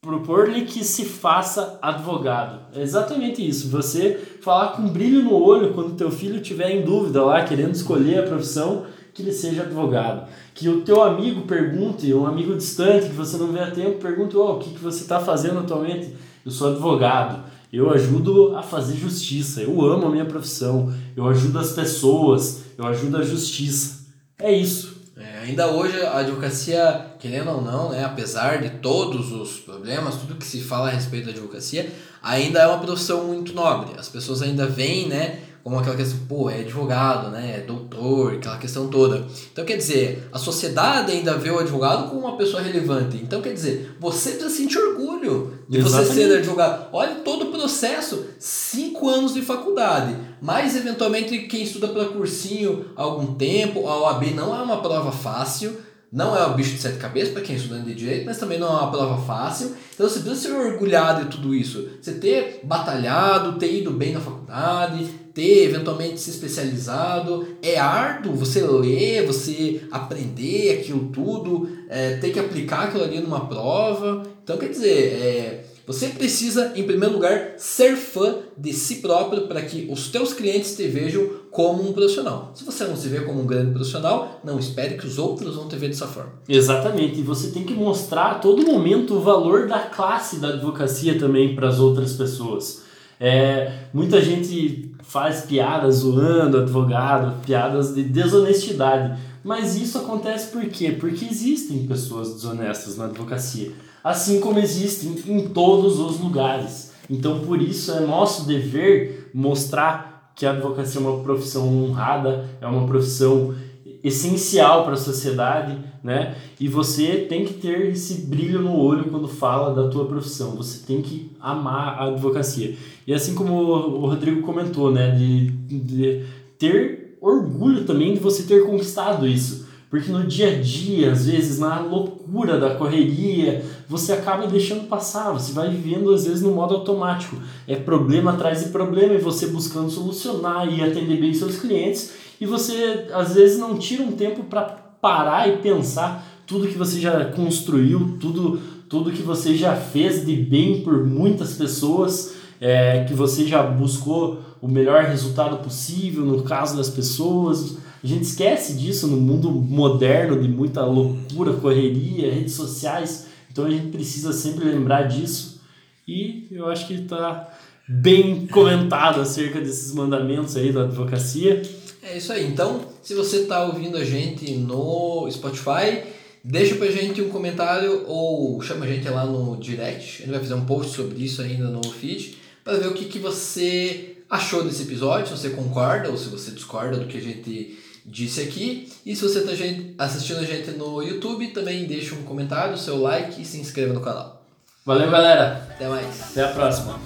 propor-lhe 0.00 0.62
que 0.62 0.84
se 0.84 1.04
faça 1.04 1.78
advogado. 1.82 2.60
É 2.72 2.80
exatamente 2.80 3.46
isso. 3.46 3.68
Você 3.68 4.18
falar 4.40 4.68
com 4.68 4.88
brilho 4.88 5.22
no 5.22 5.34
olho 5.34 5.74
quando 5.74 5.96
teu 5.96 6.10
filho 6.10 6.36
estiver 6.36 6.70
em 6.70 6.82
dúvida 6.82 7.22
lá, 7.24 7.42
querendo 7.42 7.74
escolher 7.74 8.20
a 8.20 8.22
profissão, 8.22 8.86
que 9.12 9.22
ele 9.22 9.32
seja 9.32 9.62
advogado. 9.62 10.28
Que 10.54 10.68
o 10.68 10.82
teu 10.82 11.02
amigo 11.02 11.42
pergunte, 11.42 12.14
um 12.14 12.26
amigo 12.26 12.54
distante 12.54 13.08
que 13.08 13.14
você 13.14 13.36
não 13.36 13.48
vê 13.48 13.58
há 13.58 13.70
tempo, 13.70 13.98
pergunte, 13.98 14.36
oh, 14.36 14.52
o 14.52 14.58
que, 14.58 14.70
que 14.70 14.78
você 14.78 15.02
está 15.02 15.18
fazendo 15.18 15.58
atualmente? 15.58 16.14
Eu 16.44 16.52
sou 16.52 16.70
advogado. 16.70 17.42
Eu 17.72 17.90
ajudo 17.90 18.56
a 18.56 18.62
fazer 18.62 18.96
justiça. 18.96 19.60
Eu 19.60 19.80
amo 19.82 20.06
a 20.06 20.10
minha 20.10 20.24
profissão. 20.24 20.92
Eu 21.16 21.26
ajudo 21.26 21.58
as 21.58 21.72
pessoas. 21.72 22.62
Eu 22.76 22.86
ajudo 22.86 23.18
a 23.18 23.22
justiça. 23.22 23.98
É 24.38 24.52
isso. 24.52 24.98
É, 25.16 25.40
ainda 25.40 25.66
hoje 25.66 26.00
a 26.00 26.18
advocacia, 26.18 27.06
querendo 27.18 27.50
ou 27.50 27.60
não, 27.60 27.90
né, 27.90 28.04
apesar 28.04 28.62
de 28.62 28.70
todos 28.70 29.32
os 29.32 29.58
problemas, 29.58 30.14
tudo 30.14 30.36
que 30.36 30.46
se 30.46 30.60
fala 30.60 30.86
a 30.86 30.92
respeito 30.92 31.24
da 31.24 31.32
advocacia, 31.32 31.90
ainda 32.22 32.60
é 32.60 32.66
uma 32.68 32.78
profissão 32.78 33.24
muito 33.24 33.52
nobre. 33.52 33.98
As 33.98 34.08
pessoas 34.08 34.42
ainda 34.42 34.66
veem, 34.66 35.08
né, 35.08 35.40
como 35.64 35.76
aquela 35.76 35.96
questão, 35.96 36.20
pô, 36.28 36.48
é 36.48 36.60
advogado, 36.60 37.30
né, 37.30 37.56
é 37.58 37.60
doutor, 37.66 38.34
aquela 38.34 38.58
questão 38.58 38.86
toda. 38.86 39.26
Então, 39.52 39.64
quer 39.64 39.76
dizer, 39.76 40.28
a 40.32 40.38
sociedade 40.38 41.10
ainda 41.10 41.36
vê 41.36 41.50
o 41.50 41.58
advogado 41.58 42.08
como 42.08 42.20
uma 42.20 42.36
pessoa 42.36 42.62
relevante. 42.62 43.16
Então, 43.16 43.42
quer 43.42 43.52
dizer, 43.52 43.96
você 43.98 44.30
precisa 44.30 44.50
sentir 44.50 44.78
orgulho 44.78 45.58
de 45.68 45.78
Exatamente. 45.78 46.08
você 46.08 46.28
ser 46.28 46.38
advogado. 46.38 46.86
Olha 46.92 47.16
todo 47.16 47.46
processo, 47.58 48.24
cinco 48.38 49.08
anos 49.08 49.34
de 49.34 49.42
faculdade, 49.42 50.16
mas 50.40 50.76
eventualmente 50.76 51.40
quem 51.40 51.64
estuda 51.64 51.88
para 51.88 52.04
cursinho 52.04 52.86
há 52.94 53.02
algum 53.02 53.34
tempo, 53.34 53.88
a 53.88 53.98
OAB 54.00 54.32
não 54.32 54.56
é 54.56 54.62
uma 54.62 54.80
prova 54.80 55.10
fácil, 55.10 55.76
não 56.10 56.36
é 56.36 56.46
o 56.46 56.54
bicho 56.54 56.76
de 56.76 56.80
sete 56.80 56.98
cabeças 56.98 57.32
para 57.32 57.42
quem 57.42 57.56
é 57.56 57.58
estudante 57.58 57.86
de 57.86 57.94
direito, 57.96 58.24
mas 58.24 58.38
também 58.38 58.60
não 58.60 58.68
é 58.68 58.70
uma 58.70 58.90
prova 58.92 59.20
fácil. 59.26 59.74
Então 59.92 60.08
você 60.08 60.20
precisa 60.20 60.48
ser 60.48 60.54
orgulhado 60.54 61.24
de 61.24 61.30
tudo 61.30 61.52
isso. 61.52 61.86
Você 62.00 62.14
ter 62.14 62.60
batalhado, 62.62 63.58
ter 63.58 63.80
ido 63.80 63.90
bem 63.90 64.12
na 64.12 64.20
faculdade, 64.20 65.04
ter 65.34 65.64
eventualmente 65.64 66.18
se 66.18 66.30
especializado. 66.30 67.46
É 67.60 67.78
árduo 67.78 68.34
você 68.34 68.62
ler, 68.62 69.26
você 69.26 69.82
aprender 69.90 70.80
aquilo 70.80 71.10
tudo, 71.12 71.68
é, 71.90 72.16
ter 72.16 72.30
que 72.30 72.38
aplicar 72.38 72.84
aquilo 72.84 73.04
ali 73.04 73.20
numa 73.20 73.46
prova. 73.46 74.22
Então 74.42 74.56
quer 74.56 74.70
dizer, 74.70 75.12
é, 75.12 75.67
você 75.88 76.08
precisa, 76.08 76.72
em 76.76 76.82
primeiro 76.82 77.14
lugar, 77.14 77.54
ser 77.56 77.96
fã 77.96 78.40
de 78.58 78.74
si 78.74 78.96
próprio 78.96 79.48
para 79.48 79.62
que 79.62 79.88
os 79.90 80.08
teus 80.08 80.34
clientes 80.34 80.76
te 80.76 80.86
vejam 80.86 81.26
como 81.50 81.88
um 81.88 81.94
profissional. 81.94 82.52
Se 82.54 82.62
você 82.62 82.84
não 82.84 82.94
se 82.94 83.08
vê 83.08 83.22
como 83.22 83.40
um 83.40 83.46
grande 83.46 83.72
profissional, 83.72 84.38
não 84.44 84.58
espere 84.58 84.98
que 84.98 85.06
os 85.06 85.16
outros 85.16 85.56
vão 85.56 85.66
te 85.66 85.76
ver 85.76 85.88
dessa 85.88 86.06
forma. 86.06 86.32
Exatamente. 86.46 87.20
E 87.20 87.22
você 87.22 87.52
tem 87.52 87.64
que 87.64 87.72
mostrar 87.72 88.32
a 88.32 88.34
todo 88.34 88.66
momento 88.66 89.14
o 89.14 89.20
valor 89.20 89.66
da 89.66 89.78
classe 89.78 90.36
da 90.36 90.48
advocacia 90.48 91.18
também 91.18 91.54
para 91.54 91.68
as 91.68 91.78
outras 91.78 92.12
pessoas. 92.12 92.82
É, 93.18 93.84
muita 93.90 94.20
gente 94.20 94.92
faz 95.02 95.46
piadas 95.46 95.94
zoando 95.94 96.58
advogado, 96.58 97.40
piadas 97.46 97.94
de 97.94 98.02
desonestidade. 98.02 99.18
Mas 99.42 99.74
isso 99.74 99.96
acontece 99.96 100.52
por 100.52 100.66
quê? 100.66 100.92
Porque 100.92 101.24
existem 101.24 101.86
pessoas 101.86 102.34
desonestas 102.34 102.98
na 102.98 103.06
advocacia 103.06 103.72
assim 104.08 104.40
como 104.40 104.58
existem 104.58 105.14
em 105.26 105.48
todos 105.48 106.00
os 106.00 106.18
lugares. 106.18 106.92
Então, 107.10 107.40
por 107.40 107.60
isso 107.60 107.92
é 107.92 108.00
nosso 108.00 108.46
dever 108.46 109.30
mostrar 109.34 110.32
que 110.34 110.46
a 110.46 110.52
advocacia 110.52 110.98
é 110.98 111.04
uma 111.04 111.22
profissão 111.22 111.68
honrada, 111.68 112.48
é 112.58 112.66
uma 112.66 112.86
profissão 112.86 113.54
essencial 114.02 114.84
para 114.84 114.94
a 114.94 114.96
sociedade, 114.96 115.76
né? 116.02 116.36
E 116.58 116.68
você 116.68 117.26
tem 117.28 117.44
que 117.44 117.52
ter 117.52 117.90
esse 117.90 118.22
brilho 118.22 118.62
no 118.62 118.74
olho 118.78 119.10
quando 119.10 119.28
fala 119.28 119.74
da 119.74 119.90
tua 119.90 120.06
profissão. 120.06 120.52
Você 120.52 120.86
tem 120.86 121.02
que 121.02 121.30
amar 121.38 122.00
a 122.00 122.06
advocacia. 122.06 122.76
E 123.06 123.12
assim 123.12 123.34
como 123.34 123.52
o 123.52 124.06
Rodrigo 124.06 124.40
comentou, 124.40 124.90
né, 124.90 125.10
de, 125.10 125.50
de 125.50 126.24
ter 126.58 127.18
orgulho 127.20 127.84
também 127.84 128.14
de 128.14 128.20
você 128.20 128.44
ter 128.44 128.64
conquistado 128.64 129.26
isso. 129.26 129.67
Porque 129.90 130.12
no 130.12 130.24
dia 130.24 130.48
a 130.50 130.60
dia, 130.60 131.12
às 131.12 131.26
vezes, 131.26 131.58
na 131.58 131.80
loucura 131.80 132.58
da 132.58 132.74
correria, 132.74 133.64
você 133.88 134.12
acaba 134.12 134.46
deixando 134.46 134.86
passar, 134.86 135.32
você 135.32 135.52
vai 135.52 135.70
vivendo 135.70 136.12
às 136.12 136.26
vezes 136.26 136.42
no 136.42 136.50
modo 136.50 136.74
automático. 136.74 137.36
É 137.66 137.74
problema 137.74 138.32
atrás 138.32 138.62
de 138.64 138.68
problema 138.68 139.14
e 139.14 139.18
você 139.18 139.46
buscando 139.46 139.90
solucionar 139.90 140.68
e 140.70 140.82
atender 140.82 141.18
bem 141.18 141.32
seus 141.32 141.56
clientes, 141.58 142.12
e 142.38 142.44
você 142.44 143.06
às 143.14 143.34
vezes 143.34 143.58
não 143.58 143.78
tira 143.78 144.02
um 144.02 144.12
tempo 144.12 144.44
para 144.44 144.62
parar 145.00 145.48
e 145.48 145.56
pensar 145.58 146.26
tudo 146.46 146.68
que 146.68 146.76
você 146.76 147.00
já 147.00 147.24
construiu, 147.26 148.16
tudo, 148.20 148.60
tudo 148.88 149.10
que 149.10 149.22
você 149.22 149.56
já 149.56 149.74
fez 149.74 150.24
de 150.24 150.36
bem 150.36 150.82
por 150.82 151.04
muitas 151.04 151.54
pessoas, 151.54 152.34
é, 152.60 153.04
que 153.04 153.14
você 153.14 153.46
já 153.46 153.62
buscou 153.62 154.40
o 154.60 154.68
melhor 154.68 155.04
resultado 155.04 155.58
possível 155.58 156.24
no 156.24 156.42
caso 156.42 156.76
das 156.76 156.88
pessoas 156.88 157.76
a 158.02 158.06
gente 158.06 158.22
esquece 158.22 158.74
disso 158.74 159.08
no 159.08 159.16
mundo 159.16 159.50
moderno 159.50 160.40
de 160.40 160.48
muita 160.48 160.84
loucura, 160.84 161.54
correria, 161.54 162.32
redes 162.32 162.54
sociais. 162.54 163.26
Então 163.50 163.64
a 163.66 163.70
gente 163.70 163.88
precisa 163.88 164.32
sempre 164.32 164.66
lembrar 164.66 165.02
disso. 165.02 165.60
E 166.06 166.46
eu 166.50 166.68
acho 166.68 166.86
que 166.86 166.94
está 166.94 167.52
bem 167.88 168.46
comentado 168.46 169.20
acerca 169.20 169.60
desses 169.60 169.92
mandamentos 169.92 170.56
aí 170.56 170.72
da 170.72 170.84
advocacia. 170.84 171.62
É 172.02 172.16
isso 172.16 172.32
aí. 172.32 172.46
Então, 172.46 172.82
se 173.02 173.14
você 173.14 173.38
está 173.38 173.64
ouvindo 173.64 173.96
a 173.96 174.04
gente 174.04 174.48
no 174.52 175.28
Spotify, 175.30 176.04
deixa 176.44 176.76
pra 176.76 176.86
gente 176.90 177.20
um 177.20 177.28
comentário 177.28 178.04
ou 178.06 178.62
chama 178.62 178.86
a 178.86 178.88
gente 178.88 179.08
lá 179.08 179.26
no 179.26 179.56
direct. 179.56 180.22
A 180.22 180.26
gente 180.26 180.30
vai 180.30 180.40
fazer 180.40 180.54
um 180.54 180.64
post 180.64 180.94
sobre 180.94 181.24
isso 181.24 181.42
ainda 181.42 181.68
no 181.68 181.82
feed 181.90 182.36
para 182.62 182.78
ver 182.78 182.86
o 182.86 182.94
que, 182.94 183.06
que 183.06 183.18
você 183.18 184.17
achou 184.30 184.64
desse 184.64 184.82
episódio, 184.82 185.26
se 185.26 185.42
você 185.42 185.50
concorda 185.50 186.10
ou 186.10 186.16
se 186.16 186.28
você 186.28 186.50
discorda 186.50 186.96
do 186.98 187.06
que 187.06 187.18
a 187.18 187.20
gente 187.20 187.78
disse 188.04 188.40
aqui. 188.40 188.92
E 189.04 189.14
se 189.14 189.22
você 189.22 189.40
está 189.40 190.04
assistindo 190.04 190.40
a 190.40 190.44
gente 190.44 190.70
no 190.72 191.02
YouTube, 191.02 191.48
também 191.48 191.86
deixa 191.86 192.14
um 192.14 192.22
comentário, 192.22 192.76
seu 192.76 193.00
like 193.00 193.40
e 193.40 193.44
se 193.44 193.58
inscreva 193.58 193.92
no 193.92 194.00
canal. 194.00 194.42
Valeu, 194.84 195.10
galera. 195.10 195.68
Até 195.70 195.88
mais. 195.88 196.30
Até 196.30 196.44
a 196.44 196.48
próxima. 196.48 196.98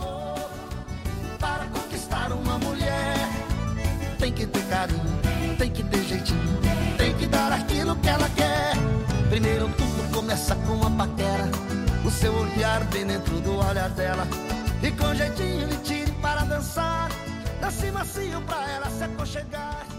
Para 1.38 1.66
conquistar 1.66 2.32
uma 2.32 2.58
mulher, 2.58 3.28
tem 4.18 4.32
que 4.32 4.46
ter 4.46 4.62
carinho, 4.66 5.18
tem 5.58 5.70
que 5.70 5.82
ter 5.82 6.04
jeitinho, 6.04 6.60
tem 6.96 7.14
que 7.16 7.26
dar 7.26 7.52
aquilo 7.52 7.96
que 7.96 8.08
ela 8.08 8.28
quer. 8.30 8.74
Primeiro 9.28 9.68
tudo 9.76 10.14
começa 10.14 10.54
com 10.54 10.74
uma 10.74 10.90
paquera, 10.90 11.50
o 12.06 12.10
seu 12.10 12.32
olhar 12.32 12.84
bem 12.84 13.06
dentro 13.06 13.40
do 13.40 13.56
olhar 13.56 13.90
dela. 13.90 14.28
E 14.80 14.90
com 14.92 15.14
jeitinho 15.14 15.68
tire 15.82 16.01
para 16.01 16.01
dançar, 16.52 17.08
dance 17.60 17.90
macio 17.90 18.42
pra 18.42 18.70
ela 18.70 18.90
se 18.90 19.04
aconchegar. 19.04 19.91